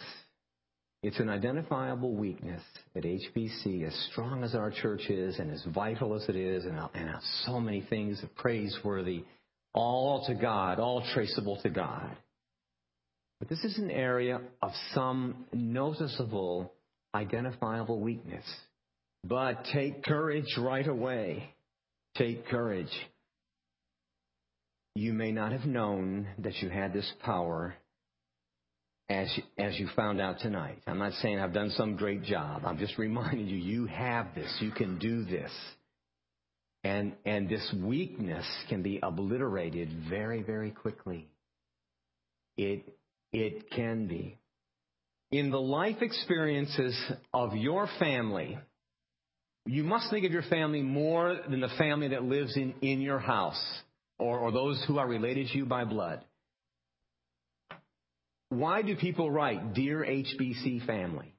It's 1.04 1.20
an 1.20 1.28
identifiable 1.28 2.16
weakness 2.16 2.61
at 2.96 3.04
HBC, 3.04 3.87
as 3.87 3.94
strong 4.11 4.42
as 4.42 4.56
our 4.56 4.72
church 4.72 5.08
is 5.08 5.38
and 5.38 5.52
as 5.52 5.64
vital 5.72 6.16
as 6.16 6.28
it 6.28 6.34
is, 6.34 6.64
and, 6.64 6.76
and 6.94 7.11
so 7.46 7.61
many 7.61 7.82
things 7.82 8.20
praiseworthy, 8.34 9.22
all 9.72 10.26
to 10.26 10.34
God, 10.34 10.80
all 10.80 11.04
traceable 11.14 11.61
to 11.62 11.70
God. 11.70 12.11
But 13.38 13.48
this 13.48 13.62
is 13.62 13.78
an 13.78 13.92
area 13.92 14.40
of 14.61 14.72
some 14.94 15.44
noticeable, 15.52 16.72
identifiable 17.14 18.00
weakness. 18.00 18.44
But 19.22 19.64
take 19.72 20.02
courage 20.02 20.56
right 20.58 20.88
away. 20.88 21.54
Take 22.16 22.48
courage. 22.48 22.90
You 24.96 25.12
may 25.12 25.30
not 25.30 25.52
have 25.52 25.66
known 25.66 26.26
that 26.38 26.56
you 26.56 26.68
had 26.68 26.92
this 26.92 27.08
power 27.22 27.76
as 29.09 29.33
you, 29.37 29.42
as 29.57 29.79
you 29.79 29.88
found 29.97 30.21
out 30.21 30.38
tonight. 30.40 30.83
I'm 30.87 30.99
not 30.99 31.12
saying 31.14 31.38
I've 31.38 31.55
done 31.55 31.71
some 31.71 31.97
great 31.97 32.25
job. 32.25 32.62
I'm 32.64 32.79
just 32.79 32.99
reminding 32.99 33.47
you, 33.47 33.57
you 33.57 33.87
have 33.87 34.35
this. 34.35 34.55
You 34.61 34.71
can 34.71 34.99
do 34.99 35.25
this. 35.25 35.51
And, 36.85 37.14
and 37.25 37.49
this 37.49 37.75
weakness 37.83 38.47
can 38.68 38.83
be 38.83 39.01
obliterated 39.03 39.90
very, 40.09 40.42
very 40.42 40.71
quickly. 40.71 41.29
It, 42.57 42.97
it 43.33 43.71
can 43.71 44.07
be. 44.07 44.38
In 45.31 45.51
the 45.51 45.61
life 45.61 46.01
experiences 46.01 46.99
of 47.35 47.55
your 47.55 47.88
family, 47.99 48.59
you 49.66 49.85
must 49.85 50.11
think 50.11 50.25
of 50.25 50.33
your 50.33 50.42
family 50.42 50.83
more 50.83 51.38
than 51.49 51.61
the 51.61 51.68
family 51.77 52.09
that 52.09 52.23
lives 52.23 52.57
in, 52.57 52.75
in 52.81 53.01
your 53.01 53.18
house 53.18 53.61
or, 54.18 54.38
or 54.38 54.53
those 54.53 54.83
who 54.87 54.99
are 54.99 55.07
related 55.07 55.49
to 55.49 55.59
you 55.59 55.66
by 55.66 55.85
blood. 55.85 56.25
Why 58.50 58.82
do 58.82 58.96
people 58.96 59.30
write, 59.30 59.74
Dear 59.74 60.04
HBC 60.04 60.87
family? 60.87 61.34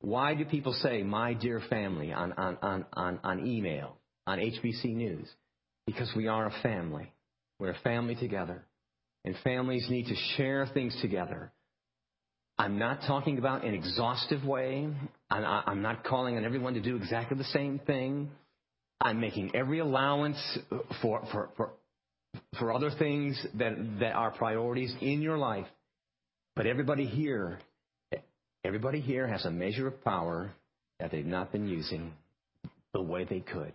Why 0.00 0.34
do 0.34 0.44
people 0.44 0.74
say, 0.74 1.02
My 1.02 1.32
dear 1.32 1.62
family, 1.70 2.12
on, 2.12 2.32
on, 2.34 2.58
on, 2.60 2.84
on, 2.92 3.20
on 3.24 3.46
email, 3.46 3.96
on 4.26 4.38
HBC 4.38 4.94
News? 4.94 5.26
Because 5.86 6.12
we 6.14 6.28
are 6.28 6.46
a 6.46 6.54
family. 6.62 7.10
We're 7.58 7.70
a 7.70 7.78
family 7.82 8.14
together. 8.14 8.64
And 9.24 9.34
families 9.42 9.86
need 9.88 10.06
to 10.06 10.14
share 10.36 10.66
things 10.74 10.94
together. 11.00 11.52
I'm 12.58 12.78
not 12.78 13.00
talking 13.06 13.38
about 13.38 13.64
an 13.64 13.74
exhaustive 13.74 14.44
way. 14.44 14.88
I'm 15.30 15.82
not 15.82 16.04
calling 16.04 16.36
on 16.36 16.44
everyone 16.44 16.74
to 16.74 16.80
do 16.80 16.96
exactly 16.96 17.38
the 17.38 17.44
same 17.44 17.80
thing. 17.80 18.30
I'm 19.00 19.20
making 19.20 19.56
every 19.56 19.80
allowance 19.80 20.38
for, 21.00 21.22
for, 21.32 21.50
for, 21.56 21.72
for 22.58 22.72
other 22.72 22.90
things 22.90 23.44
that, 23.54 23.74
that 24.00 24.12
are 24.12 24.30
priorities 24.30 24.94
in 25.00 25.20
your 25.22 25.38
life. 25.38 25.66
But 26.56 26.66
everybody 26.66 27.06
here, 27.06 27.58
everybody 28.64 29.00
here 29.00 29.26
has 29.26 29.44
a 29.44 29.50
measure 29.50 29.88
of 29.88 30.04
power 30.04 30.52
that 31.00 31.10
they've 31.10 31.26
not 31.26 31.50
been 31.50 31.66
using 31.66 32.12
the 32.92 33.02
way 33.02 33.24
they 33.24 33.40
could. 33.40 33.72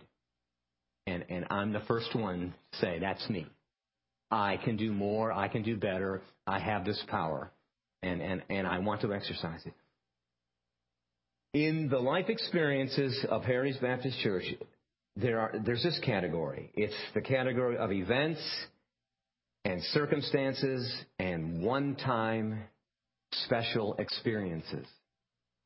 And, 1.06 1.24
and 1.28 1.46
I'm 1.50 1.72
the 1.72 1.80
first 1.80 2.14
one 2.14 2.54
to 2.72 2.78
say, 2.78 2.98
that's 2.98 3.28
me. 3.28 3.46
I 4.30 4.56
can 4.56 4.76
do 4.76 4.92
more. 4.92 5.32
I 5.32 5.48
can 5.48 5.62
do 5.62 5.76
better. 5.76 6.22
I 6.46 6.58
have 6.58 6.84
this 6.84 7.02
power. 7.08 7.50
And, 8.02 8.22
and, 8.22 8.42
and 8.48 8.66
I 8.66 8.78
want 8.78 9.02
to 9.02 9.12
exercise 9.12 9.60
it. 9.66 9.74
In 11.52 11.88
the 11.90 11.98
life 11.98 12.28
experiences 12.28 13.26
of 13.28 13.42
Heritage 13.44 13.80
Baptist 13.82 14.18
Church, 14.20 14.44
there 15.16 15.40
are, 15.40 15.52
there's 15.66 15.82
this 15.82 16.00
category. 16.04 16.70
It's 16.74 16.94
the 17.12 17.20
category 17.20 17.76
of 17.76 17.92
events 17.92 18.40
and 19.64 19.82
circumstances 19.92 20.90
and 21.18 21.62
one 21.62 21.96
time 21.96 22.64
special 23.32 23.94
experiences 23.98 24.86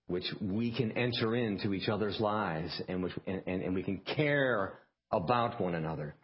which 0.07 0.25
we 0.41 0.75
can 0.75 0.93
enter 0.93 1.35
into 1.35 1.73
each 1.73 1.89
other's 1.89 2.21
lives 2.21 2.83
and, 2.89 3.03
which, 3.03 3.13
and, 3.27 3.43
and, 3.47 3.63
and 3.63 3.75
we 3.75 3.83
can 3.83 3.99
care 3.99 4.79
about 5.11 5.61
one 5.61 5.75
another. 5.75 6.15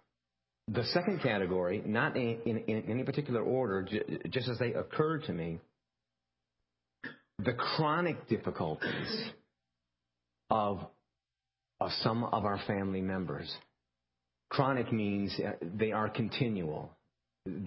The 0.69 0.85
second 0.85 1.21
category, 1.23 1.83
not 1.85 2.17
in, 2.17 2.41
in, 2.45 2.59
in 2.59 2.91
any 2.91 3.03
particular 3.03 3.43
order, 3.43 3.87
just 4.31 4.49
as 4.49 4.59
they 4.59 4.75
occurred 4.75 5.25
to 5.25 5.33
me, 5.33 5.59
the 7.39 7.55
chronic 7.55 8.29
difficulties 8.29 9.31
of, 10.51 10.81
of 11.81 11.91
some 12.03 12.25
of 12.25 12.45
our 12.45 12.61
family 12.67 13.01
members. 13.01 13.51
Chronic 14.51 14.93
means 14.93 15.35
uh, 15.41 15.53
they 15.63 15.93
are 15.93 16.09
continual. 16.09 16.91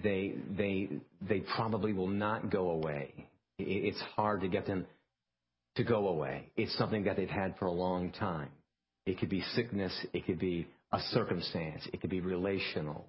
They, 0.02 0.34
they, 0.56 0.88
they 1.26 1.40
probably 1.40 1.92
will 1.92 2.08
not 2.08 2.50
go 2.50 2.70
away. 2.70 3.12
It's 3.58 4.00
hard 4.16 4.40
to 4.42 4.48
get 4.48 4.66
them 4.66 4.86
to 5.76 5.84
go 5.84 6.08
away. 6.08 6.48
It's 6.56 6.76
something 6.76 7.04
that 7.04 7.16
they've 7.16 7.28
had 7.28 7.56
for 7.58 7.66
a 7.66 7.72
long 7.72 8.10
time. 8.12 8.50
It 9.06 9.18
could 9.18 9.28
be 9.28 9.42
sickness. 9.54 9.92
It 10.12 10.26
could 10.26 10.38
be 10.38 10.66
a 10.92 11.00
circumstance. 11.10 11.86
It 11.92 12.00
could 12.00 12.10
be 12.10 12.20
relational. 12.20 13.06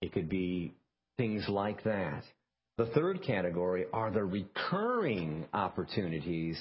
It 0.00 0.12
could 0.12 0.28
be 0.28 0.74
things 1.16 1.48
like 1.48 1.84
that. 1.84 2.22
The 2.76 2.86
third 2.86 3.22
category 3.22 3.86
are 3.92 4.10
the 4.10 4.24
recurring 4.24 5.46
opportunities 5.52 6.60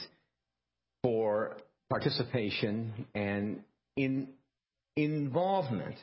for 1.02 1.58
participation 1.90 3.08
and 3.14 3.62
in 3.96 4.30
involvement. 4.96 5.96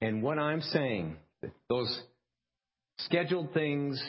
And 0.00 0.22
what 0.22 0.38
I'm 0.38 0.62
saying, 0.62 1.16
those 1.68 2.02
scheduled 3.06 3.52
things, 3.52 4.02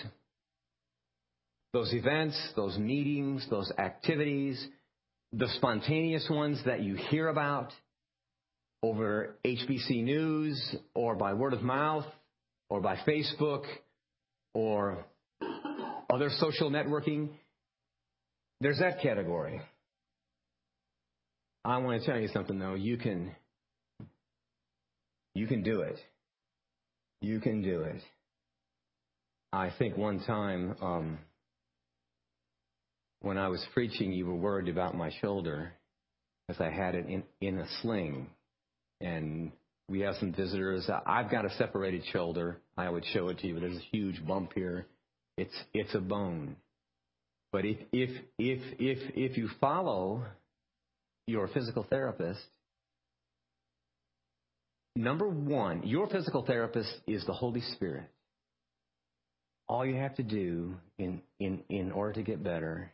those 1.74 1.94
events, 1.94 2.38
those 2.56 2.78
meetings, 2.78 3.46
those 3.50 3.72
activities, 3.78 4.64
the 5.32 5.48
spontaneous 5.56 6.28
ones 6.30 6.62
that 6.66 6.82
you 6.82 6.96
hear 6.96 7.28
about, 7.28 7.72
over 8.84 9.38
HBC 9.46 10.04
News 10.04 10.76
or 10.94 11.16
by 11.16 11.34
word 11.34 11.54
of 11.54 11.62
mouth 11.62 12.06
or 12.70 12.82
by 12.82 12.98
Facebook 13.08 13.64
or 14.54 15.06
other 16.10 16.30
social 16.38 16.70
networking. 16.70 17.30
There's 18.60 18.80
that 18.80 19.02
category. 19.02 19.62
I 21.66 21.78
want 21.78 22.02
to 22.02 22.06
tell 22.06 22.20
you 22.20 22.28
something 22.28 22.60
though. 22.60 22.76
You 22.76 22.98
can, 22.98 23.34
you 25.34 25.48
can 25.48 25.64
do 25.64 25.82
it. 25.82 25.98
You 27.22 27.40
can 27.40 27.62
do 27.62 27.84
it. 27.84 28.02
I 29.54 29.72
think 29.78 29.96
one 29.96 30.20
time, 30.26 30.76
um, 30.82 31.20
when 33.22 33.38
I 33.38 33.50
was 33.50 33.64
preaching, 33.72 34.12
you 34.12 34.26
were 34.26 34.36
worried 34.36 34.68
about 34.68 34.98
my 34.98 35.12
shoulder 35.22 35.74
because 36.48 36.60
I 36.60 36.72
had 36.72 36.96
it 36.96 37.06
in, 37.06 37.24
in 37.40 37.60
a 37.60 37.68
sling 37.82 38.32
and 39.00 39.52
we 39.88 40.00
have 40.00 40.16
some 40.16 40.34
visitors. 40.34 40.90
I've 41.06 41.30
got 41.30 41.46
a 41.46 41.52
separated 41.52 42.04
shoulder. 42.12 42.58
I 42.76 42.90
would 42.90 43.06
show 43.14 43.30
it 43.30 43.38
to 43.40 43.48
you, 43.48 43.54
but 43.54 43.62
there's 43.62 43.78
a 43.78 43.96
huge 43.96 44.26
bump 44.26 44.54
here. 44.56 44.88
It's 45.38 45.54
it's 45.72 45.94
a 45.94 46.00
bone. 46.00 46.56
But 47.52 47.64
if 47.66 47.78
if 47.92 48.10
if 48.40 48.60
if 48.80 48.98
if 49.16 49.38
you 49.38 49.50
follow 49.62 50.26
your 51.28 51.48
physical 51.50 51.86
therapist, 51.88 52.42
number 54.96 55.30
one, 55.30 55.84
your 55.84 56.08
physical 56.08 56.44
therapist 56.44 56.92
is 57.06 57.24
the 57.28 57.34
Holy 57.34 57.62
Spirit. 57.62 58.10
All 59.68 59.86
you 59.86 59.96
have 59.96 60.16
to 60.16 60.24
do 60.24 60.76
in 60.98 61.22
in 61.40 61.64
in 61.70 61.92
order 61.92 62.14
to 62.14 62.24
get 62.24 62.44
better 62.44 62.92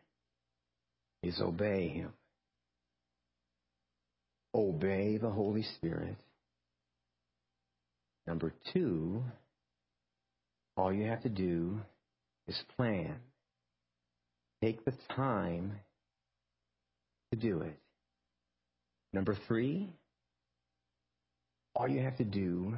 is 1.24 1.40
obey 1.42 1.90
him. 1.90 2.14
Obey 4.54 5.18
the 5.18 5.30
Holy 5.30 5.64
Spirit. 5.78 6.16
Number 8.26 8.54
two, 8.74 9.24
all 10.78 10.94
you 10.94 11.08
have 11.08 11.24
to 11.24 11.30
do 11.30 11.80
is 12.48 12.58
plan. 12.76 13.16
Take 14.62 14.86
the 14.86 14.94
time 15.16 15.80
to 17.32 17.38
do 17.40 17.62
it. 17.62 17.78
Number 19.14 19.36
three, 19.48 19.90
all 21.76 21.88
you 21.88 22.02
have 22.02 22.18
to 22.18 22.24
do 22.24 22.76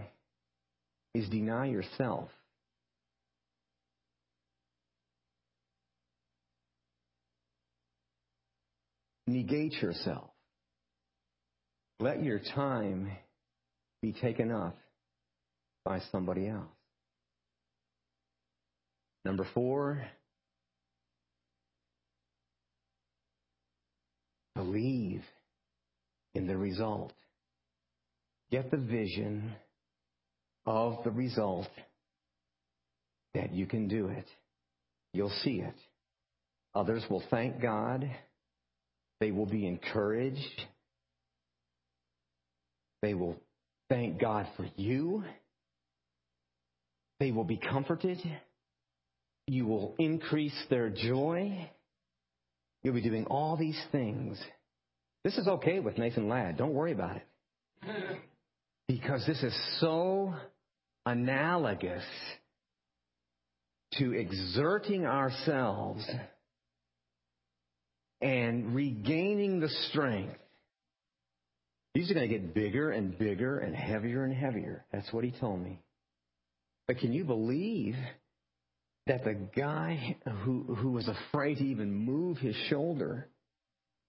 is 1.14 1.28
deny 1.30 1.66
yourself. 1.68 2.30
Negate 9.28 9.74
yourself. 9.82 10.30
Let 12.00 12.24
your 12.24 12.40
time 12.56 13.12
be 14.02 14.14
taken 14.14 14.52
up 14.52 14.78
by 15.86 16.02
somebody 16.12 16.48
else. 16.48 16.66
Number 19.24 19.48
four, 19.54 20.04
believe 24.56 25.24
in 26.34 26.48
the 26.48 26.58
result. 26.58 27.14
Get 28.50 28.72
the 28.72 28.78
vision 28.78 29.54
of 30.66 31.04
the 31.04 31.12
result 31.12 31.70
that 33.34 33.54
you 33.54 33.66
can 33.66 33.88
do 33.88 34.08
it. 34.08 34.26
You'll 35.14 35.34
see 35.44 35.62
it. 35.62 35.76
Others 36.74 37.04
will 37.10 37.24
thank 37.30 37.62
God. 37.62 38.10
They 39.22 39.32
will 39.32 39.46
be 39.46 39.68
encouraged. 39.68 40.66
They 43.04 43.14
will 43.14 43.38
thank 43.88 44.20
God 44.20 44.48
for 44.58 44.66
you. 44.76 45.24
They 47.20 47.32
will 47.32 47.44
be 47.44 47.58
comforted. 47.58 48.18
You 49.46 49.68
will 49.68 49.94
increase 50.00 50.60
their 50.72 50.90
joy. 50.90 51.70
You'll 52.82 52.96
be 52.96 53.02
doing 53.02 53.26
all 53.26 53.58
these 53.58 53.80
things. 53.92 54.42
This 55.24 55.38
is 55.38 55.48
okay 55.48 55.80
with 55.80 56.00
Nathan 56.00 56.28
Ladd. 56.28 56.58
Don't 56.58 56.74
worry 56.74 56.92
about 56.92 57.18
it. 57.18 57.28
Because 58.88 59.24
this 59.28 59.44
is 59.44 59.56
so 59.80 60.34
analogous 61.06 62.04
to 64.00 64.14
exerting 64.14 65.06
ourselves 65.06 66.04
and 68.22 68.76
regaining 68.76 69.60
the 69.60 69.70
strength. 69.90 70.38
These 71.94 72.10
are 72.10 72.14
going 72.14 72.30
to 72.30 72.34
get 72.34 72.54
bigger 72.54 72.92
and 72.92 73.18
bigger 73.18 73.60
and 73.60 73.76
heavier 73.76 74.24
and 74.24 74.34
heavier. 74.34 74.86
That's 74.92 75.12
what 75.12 75.24
he 75.24 75.32
told 75.32 75.62
me. 75.62 75.82
But 76.88 77.00
can 77.00 77.12
you 77.12 77.26
believe 77.26 77.96
that 79.08 79.24
the 79.24 79.34
guy 79.34 80.16
who, 80.44 80.76
who 80.76 80.92
was 80.92 81.08
afraid 81.08 81.58
to 81.58 81.64
even 81.64 81.94
move 81.94 82.38
his 82.38 82.56
shoulder, 82.70 83.28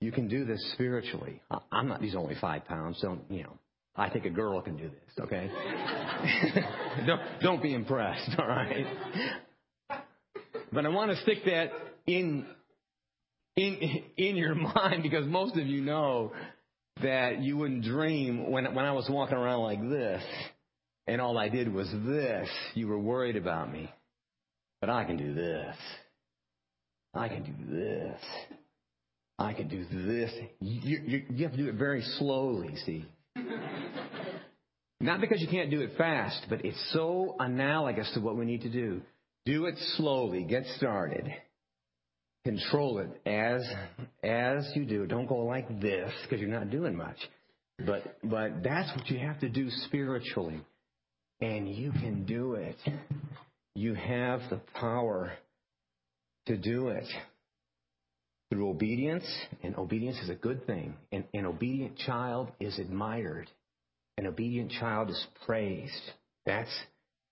you 0.01 0.13
can 0.13 0.29
do 0.29 0.45
this 0.45 0.61
spiritually. 0.75 1.41
I'm 1.71 1.89
not, 1.89 2.03
he's 2.03 2.15
only 2.15 2.37
five 2.41 2.67
pounds, 2.67 3.01
don't, 3.01 3.23
you 3.31 3.45
know, 3.45 3.59
I 3.97 4.11
think 4.11 4.25
a 4.25 4.31
girl 4.31 4.61
can 4.63 4.77
do 4.77 4.89
this, 4.89 5.25
okay? 5.25 5.51
don't, 7.07 7.21
don't 7.43 7.63
be 7.63 7.75
impressed, 7.75 8.31
all 8.39 8.47
right? 8.47 8.87
But 10.73 10.87
I 10.87 10.89
want 10.89 11.11
to 11.11 11.17
stick 11.23 11.45
that 11.47 11.71
in, 12.07 12.47
in, 13.57 14.05
in 14.17 14.37
your 14.37 14.55
mind 14.75 15.03
because 15.03 15.27
most 15.27 15.57
of 15.57 15.67
you 15.67 15.81
know 15.81 16.33
that 17.03 17.41
you 17.41 17.57
wouldn't 17.57 17.85
dream 17.85 18.51
when, 18.51 18.75
when 18.75 18.85
I 18.85 18.93
was 18.93 19.09
walking 19.09 19.37
around 19.37 19.63
like 19.63 19.81
this 19.89 20.23
and 21.07 21.21
all 21.21 21.37
I 21.39 21.49
did 21.49 21.73
was 21.73 21.91
this, 21.91 22.49
you 22.75 22.89
were 22.89 22.99
worried 22.99 23.37
about 23.37 23.73
me. 23.73 23.91
But 24.81 24.91
I 24.91 25.05
can 25.05 25.17
do 25.17 25.35
this. 25.35 25.77
I 27.15 27.29
can 27.29 27.45
do 27.45 27.77
this. 27.77 28.21
I 29.39 29.53
can 29.53 29.69
do 29.69 29.85
this. 29.85 30.31
You, 30.61 30.99
you, 31.05 31.23
you 31.31 31.43
have 31.45 31.53
to 31.53 31.59
do 31.59 31.69
it 31.69 31.75
very 31.75 32.03
slowly, 32.19 32.75
see. 32.87 33.07
Not 35.01 35.21
because 35.21 35.41
you 35.41 35.49
can't 35.49 35.71
do 35.71 35.81
it 35.81 35.97
fast, 35.99 36.47
but 36.49 36.65
it's 36.65 36.93
so 36.93 37.37
analogous 37.41 38.11
to 38.15 38.21
what 38.21 38.37
we 38.37 38.45
need 38.45 38.63
to 38.63 38.71
do. 38.71 39.03
Do 39.45 39.67
it 39.67 39.75
slowly. 39.97 40.45
Get 40.45 40.65
started. 40.77 41.33
Control 42.45 42.99
it 42.99 43.21
as 43.25 43.63
as 44.25 44.71
you 44.75 44.85
do. 44.85 45.07
Don't 45.07 45.27
go 45.27 45.45
like 45.45 45.81
this 45.81 46.11
because 46.23 46.41
you're 46.41 46.51
not 46.51 46.71
doing 46.71 46.97
much. 46.97 47.17
But 47.87 48.19
but 48.25 48.63
that's 48.63 48.95
what 48.97 49.09
you 49.09 49.19
have 49.19 49.41
to 49.41 49.49
do 49.49 49.69
spiritually. 49.87 50.61
And 51.41 51.69
you 51.69 51.93
can 51.93 52.25
do 52.25 52.55
it. 52.55 52.77
You 53.75 53.95
have 53.95 54.41
the 54.51 54.61
power 54.75 55.33
to 56.47 56.57
do 56.57 56.89
it 56.89 57.07
through 58.51 58.69
obedience, 58.69 59.25
and 59.63 59.77
obedience 59.77 60.19
is 60.19 60.29
a 60.29 60.35
good 60.35 60.67
thing. 60.67 60.95
And 61.11 61.25
an 61.33 61.47
obedient 61.47 61.97
child 61.97 62.53
is 62.61 62.79
admired. 62.79 63.49
An 64.19 64.27
obedient 64.27 64.73
child 64.73 65.11
is 65.11 65.27
praised. 65.47 65.93
That's 66.45 66.71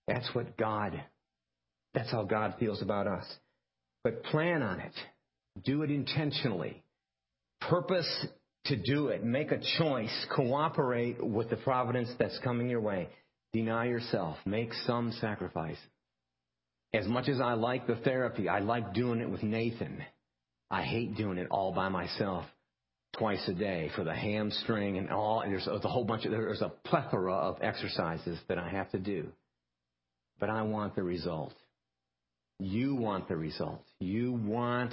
that's 0.06 0.34
what 0.34 0.56
God 0.56 1.02
that's 1.94 2.10
how 2.10 2.22
God 2.22 2.54
feels 2.58 2.82
about 2.82 3.06
us. 3.06 3.24
But 4.02 4.24
plan 4.24 4.62
on 4.62 4.80
it. 4.80 4.92
Do 5.64 5.82
it 5.82 5.90
intentionally. 5.90 6.82
Purpose 7.60 8.08
to 8.66 8.76
do 8.76 9.08
it. 9.08 9.24
Make 9.24 9.52
a 9.52 9.60
choice. 9.78 10.26
Cooperate 10.34 11.22
with 11.24 11.50
the 11.50 11.56
providence 11.56 12.08
that's 12.18 12.38
coming 12.40 12.70
your 12.70 12.80
way. 12.80 13.08
Deny 13.52 13.86
yourself. 13.86 14.36
Make 14.46 14.72
some 14.86 15.12
sacrifice. 15.20 15.78
As 16.92 17.06
much 17.06 17.28
as 17.28 17.40
I 17.40 17.52
like 17.54 17.86
the 17.86 17.96
therapy, 17.96 18.48
I 18.48 18.60
like 18.60 18.94
doing 18.94 19.20
it 19.20 19.30
with 19.30 19.42
Nathan. 19.42 20.02
I 20.70 20.82
hate 20.82 21.16
doing 21.16 21.38
it 21.38 21.48
all 21.50 21.72
by 21.72 21.88
myself 21.88 22.46
twice 23.18 23.42
a 23.48 23.54
day 23.54 23.90
for 23.94 24.04
the 24.04 24.14
hamstring 24.14 24.98
and 24.98 25.10
all. 25.10 25.40
And 25.40 25.52
there's 25.52 25.66
a 25.66 25.88
whole 25.88 26.04
bunch 26.04 26.24
of, 26.24 26.30
there's 26.30 26.62
a 26.62 26.72
plethora 26.84 27.34
of 27.34 27.58
exercises 27.60 28.38
that 28.48 28.58
I 28.58 28.68
have 28.70 28.90
to 28.92 28.98
do. 28.98 29.28
But 30.38 30.48
I 30.48 30.62
want 30.62 30.94
the 30.94 31.02
result. 31.02 31.52
You 32.60 32.94
want 32.94 33.28
the 33.28 33.36
result. 33.36 33.82
You 34.00 34.32
want 34.32 34.92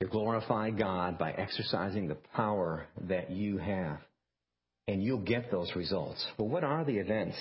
to 0.00 0.06
glorify 0.06 0.70
God 0.70 1.18
by 1.18 1.32
exercising 1.32 2.08
the 2.08 2.16
power 2.34 2.86
that 3.08 3.30
you 3.30 3.58
have 3.58 3.98
and 4.90 5.02
you'll 5.02 5.18
get 5.18 5.50
those 5.50 5.70
results. 5.76 6.24
But 6.36 6.44
what 6.44 6.64
are 6.64 6.84
the 6.84 6.98
events, 6.98 7.36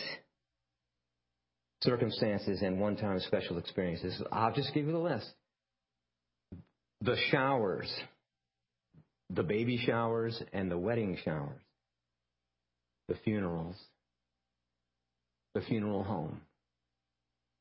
circumstances, 1.81 2.61
and 2.61 2.79
one 2.79 2.95
time 2.95 3.19
special 3.21 3.57
experiences? 3.57 4.21
I'll 4.31 4.53
just 4.53 4.71
give 4.73 4.85
you 4.85 4.91
the 4.91 4.99
list. 4.99 5.27
The 7.01 7.15
showers, 7.31 7.91
the 9.31 9.41
baby 9.41 9.81
showers, 9.83 10.39
and 10.53 10.69
the 10.69 10.77
wedding 10.77 11.17
showers, 11.23 11.61
the 13.07 13.15
funerals, 13.23 13.75
the 15.55 15.61
funeral 15.61 16.03
home, 16.03 16.41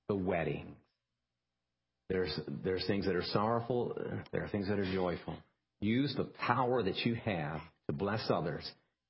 the 0.09 0.17
weddings. 0.17 0.77
There's, 2.09 2.41
there's 2.65 2.87
things 2.87 3.05
that 3.07 3.15
are 3.15 3.25
sorrowful, 3.33 3.97
there 4.33 4.43
are 4.43 4.49
things 4.49 4.69
that 4.69 4.79
are 4.79 4.93
joyful. 4.93 5.37
Use 5.81 6.15
the 6.17 6.25
power 6.25 6.83
that 6.83 6.97
you 7.05 7.15
have 7.25 7.61
to 7.87 7.93
bless 7.93 8.25
others 8.31 8.69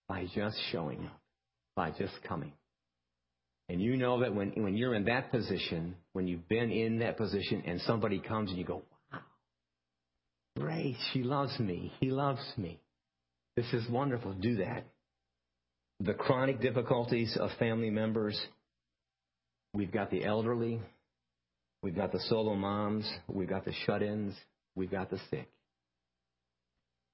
by 0.09 0.27
just 0.35 0.57
showing 0.73 1.05
up, 1.05 1.21
by 1.77 1.91
just 1.91 2.13
coming. 2.27 2.53
And 3.69 3.81
you 3.81 3.97
know 3.97 4.21
that 4.21 4.35
when, 4.35 4.51
when 4.63 4.77
you're 4.77 4.95
in 4.95 5.05
that 5.05 5.31
position, 5.31 5.95
when 6.13 6.27
you've 6.27 6.49
been 6.49 6.71
in 6.71 7.01
that 7.01 7.17
position 7.17 7.63
and 7.67 7.81
somebody 7.83 8.19
comes 8.19 8.51
and 8.51 8.59
you 8.59 8.65
go, 8.65 8.83
wow, 9.13 9.21
Grace, 10.59 10.97
she 11.13 11.23
loves 11.23 11.59
me. 11.61 11.93
He 12.01 12.11
loves 12.11 12.41
me. 12.57 12.81
This 13.57 13.73
is 13.73 13.89
wonderful. 13.91 14.33
Do 14.33 14.57
that. 14.57 14.85
The 16.01 16.15
chronic 16.15 16.61
difficulties 16.61 17.37
of 17.39 17.51
family 17.59 17.91
members. 17.91 18.41
We've 19.75 19.93
got 19.93 20.11
the 20.11 20.25
elderly. 20.25 20.81
We've 21.83 21.97
got 21.97 22.13
the 22.13 22.21
solo 22.29 22.55
moms. 22.55 23.11
We've 23.29 23.49
got 23.49 23.65
the 23.65 23.73
shut 23.87 24.03
ins. 24.03 24.35
We've 24.75 24.91
got 24.91 25.11
the 25.11 25.19
sick. 25.31 25.49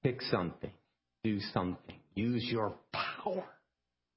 Pick 0.03 0.21
something. 0.23 0.71
Do 1.23 1.39
something. 1.53 1.95
Use 2.15 2.43
your 2.45 2.75
power 2.91 3.43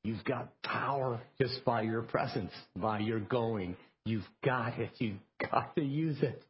You've 0.04 0.24
got 0.24 0.62
power 0.62 1.20
just 1.38 1.64
by 1.64 1.82
your 1.82 2.02
presence, 2.02 2.52
by 2.76 3.00
your 3.00 3.20
going. 3.20 3.76
You've 4.04 4.28
got 4.44 4.78
it. 4.78 4.90
You've 4.98 5.18
got 5.50 5.74
to 5.76 5.82
use 5.82 6.16
it. 6.22 6.42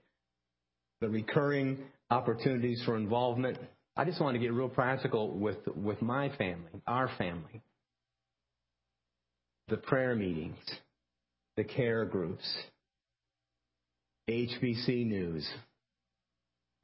The 1.01 1.09
recurring 1.09 1.79
opportunities 2.11 2.83
for 2.85 2.97
involvement. 2.97 3.59
I 3.97 4.05
just 4.05 4.21
want 4.21 4.35
to 4.35 4.39
get 4.39 4.53
real 4.53 4.69
practical 4.69 5.37
with, 5.37 5.59
with 5.75 6.01
my 6.03 6.29
family, 6.37 6.71
our 6.87 7.11
family. 7.19 7.63
The 9.69 9.77
prayer 9.77 10.15
meetings, 10.15 10.59
the 11.57 11.65
care 11.65 12.05
groups, 12.05 12.45
HBC 14.29 15.07
News. 15.07 15.49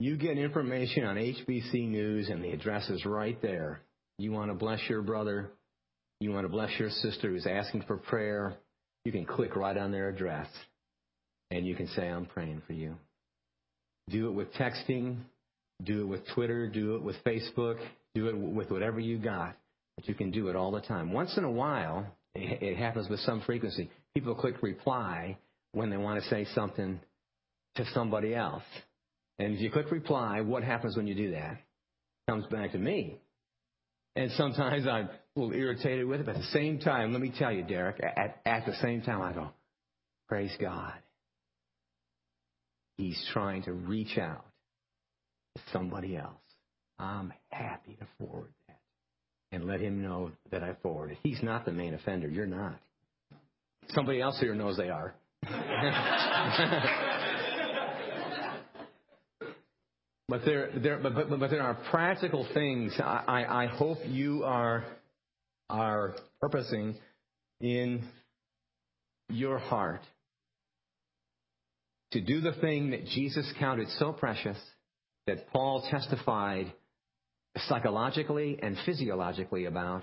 You 0.01 0.17
get 0.17 0.39
information 0.39 1.05
on 1.05 1.17
HBC 1.17 1.89
News 1.89 2.31
and 2.31 2.43
the 2.43 2.51
address 2.51 2.89
is 2.89 3.05
right 3.05 3.41
there. 3.43 3.81
You 4.19 4.33
want 4.33 4.51
to 4.51 4.55
bless 4.55 4.81
your 4.89 5.03
brother, 5.03 5.51
you 6.21 6.31
want 6.31 6.45
to 6.45 6.49
bless 6.49 6.71
your 6.79 6.89
sister 6.89 7.29
who's 7.29 7.47
asking 7.47 7.83
for 7.83 7.99
prayer, 7.99 8.57
you 9.05 9.13
can 9.13 9.27
click 9.27 9.57
right 9.57 9.77
on 9.77 9.93
their 9.93 10.09
address 10.09 10.49
and 11.51 11.67
you 11.67 11.75
can 11.75 11.87
say, 11.89 12.09
I'm 12.09 12.25
praying 12.25 12.63
for 12.67 12.73
you. 12.73 12.97
Do 14.09 14.29
it 14.29 14.33
with 14.33 14.53
texting, 14.55 15.19
do 15.83 16.03
it 16.03 16.07
with 16.07 16.27
Twitter, 16.35 16.67
do 16.67 16.97
it 16.97 17.03
with 17.03 17.17
Facebook, 17.27 17.77
do 18.15 18.29
it 18.29 18.37
with 18.37 18.71
whatever 18.71 19.01
you 19.01 19.19
got. 19.19 19.55
But 19.97 20.09
you 20.09 20.15
can 20.15 20.31
do 20.31 20.49
it 20.49 20.57
all 20.57 20.73
the 20.73 20.81
time. 20.81 21.13
Once 21.13 21.37
in 21.37 21.45
a 21.45 21.51
while, 21.51 22.07
it 22.35 22.77
happens 22.79 23.09
with 23.09 23.21
some 23.21 23.43
frequency. 23.43 23.91
People 24.15 24.35
click 24.35 24.63
reply 24.63 25.37
when 25.73 25.91
they 25.91 25.97
want 25.97 26.23
to 26.23 26.29
say 26.31 26.47
something 26.55 27.01
to 27.77 27.85
somebody 27.93 28.35
else. 28.35 28.63
And 29.39 29.55
if 29.55 29.61
you 29.61 29.71
click 29.71 29.91
reply, 29.91 30.41
what 30.41 30.63
happens 30.63 30.97
when 30.97 31.07
you 31.07 31.15
do 31.15 31.33
that? 31.33 31.53
It 31.53 32.31
comes 32.31 32.47
back 32.47 32.73
to 32.73 32.79
me. 32.79 33.19
And 34.17 34.31
sometimes 34.33 34.87
I'm 34.87 35.09
a 35.09 35.41
little 35.41 35.53
irritated 35.53 36.07
with 36.07 36.21
it, 36.21 36.27
but 36.27 36.37
at 36.37 36.41
the 36.41 36.49
same 36.49 36.79
time, 36.79 37.13
let 37.13 37.21
me 37.21 37.33
tell 37.37 37.51
you, 37.51 37.65
Derek, 37.65 38.01
at, 38.01 38.41
at 38.47 38.65
the 38.65 38.75
same 38.81 39.03
time, 39.03 39.21
I 39.21 39.33
go, 39.33 39.51
praise 40.29 40.55
God. 40.61 40.93
He's 42.97 43.21
trying 43.33 43.65
to 43.65 43.73
reach 43.73 44.19
out 44.19 44.45
to 45.57 45.63
somebody 45.73 46.17
else. 46.17 46.35
I'm 46.97 47.33
happy 47.51 47.97
to 47.99 48.07
forward 48.19 48.53
that 48.69 48.79
and 49.51 49.65
let 49.65 49.81
him 49.81 50.01
know 50.01 50.31
that 50.53 50.63
I 50.63 50.77
forwarded. 50.81 51.19
He's 51.25 51.43
not 51.43 51.65
the 51.65 51.73
main 51.73 51.95
offender. 51.95 52.29
You're 52.29 52.47
not. 52.47 52.79
Somebody 53.89 54.21
else 54.21 54.39
here 54.39 54.55
knows 54.55 54.77
they 54.77 54.91
are. 54.91 55.15
But 60.29 60.45
there, 60.45 60.71
there, 60.77 60.99
but, 60.99 61.15
but, 61.15 61.39
but 61.39 61.51
there 61.51 61.63
are 61.63 61.75
practical 61.91 62.47
things. 62.55 62.95
I, 62.99 63.45
I 63.49 63.67
hope 63.67 63.99
you 64.07 64.45
are 64.45 64.85
are 65.71 66.15
purposing 66.41 66.95
in 67.61 68.07
your 69.31 69.59
heart 69.59 70.03
to 72.13 72.21
do 72.21 72.41
the 72.41 72.53
thing 72.53 72.91
that 72.91 73.07
Jesus 73.07 73.51
counted 73.59 73.89
so 73.99 74.13
precious 74.13 74.59
that 75.27 75.51
Paul 75.51 75.87
testified 75.91 76.73
psychologically 77.69 78.59
and 78.63 78.77
physiologically 78.85 79.65
about, 79.65 80.03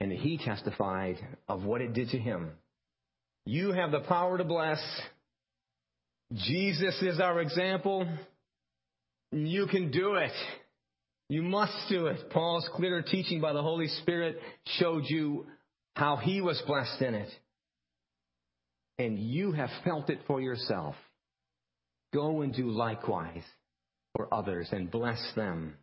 and 0.00 0.12
he 0.12 0.38
testified 0.38 1.16
of 1.48 1.64
what 1.64 1.80
it 1.80 1.94
did 1.94 2.10
to 2.10 2.18
him. 2.18 2.50
You 3.46 3.72
have 3.72 3.90
the 3.90 4.00
power 4.00 4.36
to 4.38 4.44
bless. 4.44 4.80
Jesus 6.34 7.00
is 7.02 7.20
our 7.20 7.40
example. 7.40 8.06
You 9.32 9.66
can 9.66 9.90
do 9.90 10.14
it. 10.14 10.32
You 11.28 11.42
must 11.42 11.72
do 11.88 12.06
it. 12.06 12.30
Paul's 12.30 12.68
clear 12.74 13.02
teaching 13.02 13.40
by 13.40 13.52
the 13.52 13.62
Holy 13.62 13.86
Spirit 14.02 14.40
showed 14.78 15.04
you 15.06 15.46
how 15.94 16.16
he 16.16 16.40
was 16.40 16.60
blessed 16.66 17.00
in 17.02 17.14
it. 17.14 17.28
And 18.98 19.18
you 19.18 19.52
have 19.52 19.70
felt 19.84 20.10
it 20.10 20.18
for 20.26 20.40
yourself. 20.40 20.96
Go 22.12 22.42
and 22.42 22.52
do 22.52 22.70
likewise 22.70 23.44
for 24.16 24.32
others 24.34 24.68
and 24.72 24.90
bless 24.90 25.20
them. 25.36 25.74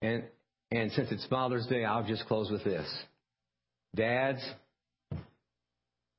And, 0.00 0.24
and 0.70 0.92
since 0.92 1.10
it's 1.10 1.26
Father's 1.26 1.66
Day, 1.66 1.84
I'll 1.84 2.06
just 2.06 2.26
close 2.26 2.50
with 2.50 2.62
this. 2.62 2.86
Dads, 3.96 4.40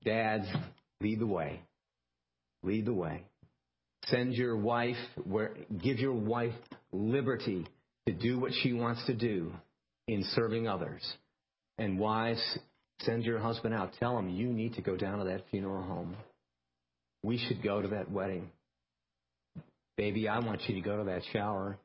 dads, 0.03 0.45
lead 1.01 1.19
the 1.19 1.27
way. 1.27 1.61
Lead 2.61 2.85
the 2.85 2.93
way. 2.93 3.23
Send 4.07 4.33
your 4.33 4.57
wife 4.57 4.97
where, 5.23 5.51
give 5.81 5.99
your 5.99 6.13
wife 6.13 6.53
liberty 6.91 7.65
to 8.05 8.13
do 8.13 8.39
what 8.39 8.51
she 8.61 8.73
wants 8.73 9.05
to 9.05 9.13
do 9.13 9.51
in 10.07 10.23
serving 10.35 10.67
others. 10.67 11.01
And 11.77 11.97
wives, 11.97 12.41
send 13.01 13.23
your 13.23 13.39
husband 13.39 13.73
out. 13.73 13.93
Tell 13.99 14.17
him 14.17 14.29
you 14.29 14.47
need 14.47 14.75
to 14.75 14.81
go 14.81 14.97
down 14.97 15.19
to 15.19 15.25
that 15.25 15.43
funeral 15.49 15.83
home. 15.83 16.15
We 17.23 17.37
should 17.37 17.63
go 17.63 17.81
to 17.81 17.87
that 17.89 18.11
wedding. 18.11 18.51
Baby, 19.95 20.27
I 20.27 20.39
want 20.39 20.61
you 20.67 20.75
to 20.75 20.81
go 20.81 20.97
to 20.97 21.03
that 21.05 21.21
shower. 21.31 21.77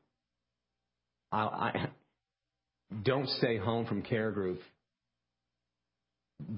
I, 1.31 1.39
I 1.39 1.89
don't 3.03 3.29
stay 3.29 3.57
home 3.57 3.85
from 3.85 4.01
care 4.01 4.31
group. 4.31 4.59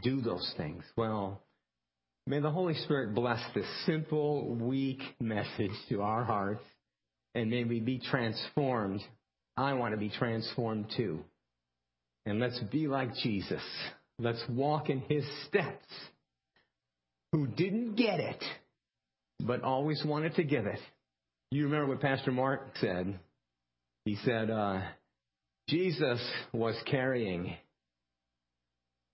Do 0.02 0.22
those 0.22 0.54
things. 0.58 0.84
Well, 0.96 1.42
May 2.32 2.40
the 2.40 2.50
Holy 2.50 2.76
Spirit 2.76 3.14
bless 3.14 3.42
this 3.54 3.66
simple, 3.86 4.56
weak 4.56 5.02
message 5.20 5.74
to 5.90 6.02
our 6.02 6.24
hearts, 6.24 6.64
and 7.36 7.50
may 7.50 7.66
we 7.66 7.82
be 7.82 8.00
transformed. 8.00 9.02
I 9.58 9.74
want 9.74 9.94
to 9.94 9.98
be 9.98 10.08
transformed 10.08 10.94
too. 10.96 11.26
And 12.26 12.40
let's 12.40 12.58
be 12.72 12.88
like 12.88 13.14
Jesus. 13.16 13.62
Let's 14.18 14.42
walk 14.50 14.90
in 14.90 15.02
his 15.02 15.26
steps, 15.46 15.86
who 17.34 17.48
didn't 17.48 17.96
get 17.96 18.22
it, 18.22 18.42
but 19.42 19.64
always 19.64 20.02
wanted 20.06 20.36
to 20.36 20.46
give 20.46 20.68
it. 20.68 20.80
You 21.52 21.66
remember 21.66 21.88
what 21.88 22.00
Pastor 22.00 22.32
Mark 22.32 22.78
said? 22.80 23.20
He 24.06 24.16
said, 24.24 24.50
uh, 24.50 24.84
Jesus 25.68 26.26
was 26.54 26.82
carrying 26.90 27.58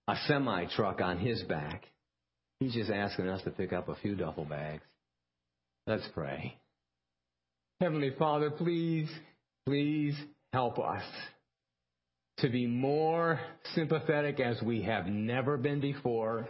a 0.06 0.14
semi 0.28 0.66
truck 0.66 1.00
on 1.00 1.18
his 1.18 1.42
back 1.42 1.82
He's 2.60 2.74
just 2.74 2.90
asking 2.90 3.28
us 3.28 3.42
to 3.42 3.50
pick 3.50 3.72
up 3.72 3.88
a 3.88 3.94
few 3.96 4.16
duffel 4.16 4.44
bags. 4.44 4.82
Let's 5.86 6.08
pray. 6.12 6.56
Heavenly 7.80 8.12
Father, 8.18 8.50
please, 8.50 9.08
please 9.66 10.16
help 10.52 10.78
us 10.78 11.04
to 12.38 12.48
be 12.48 12.66
more 12.66 13.40
sympathetic 13.74 14.40
as 14.40 14.60
we 14.62 14.82
have 14.82 15.06
never 15.06 15.56
been 15.56 15.80
before 15.80 16.48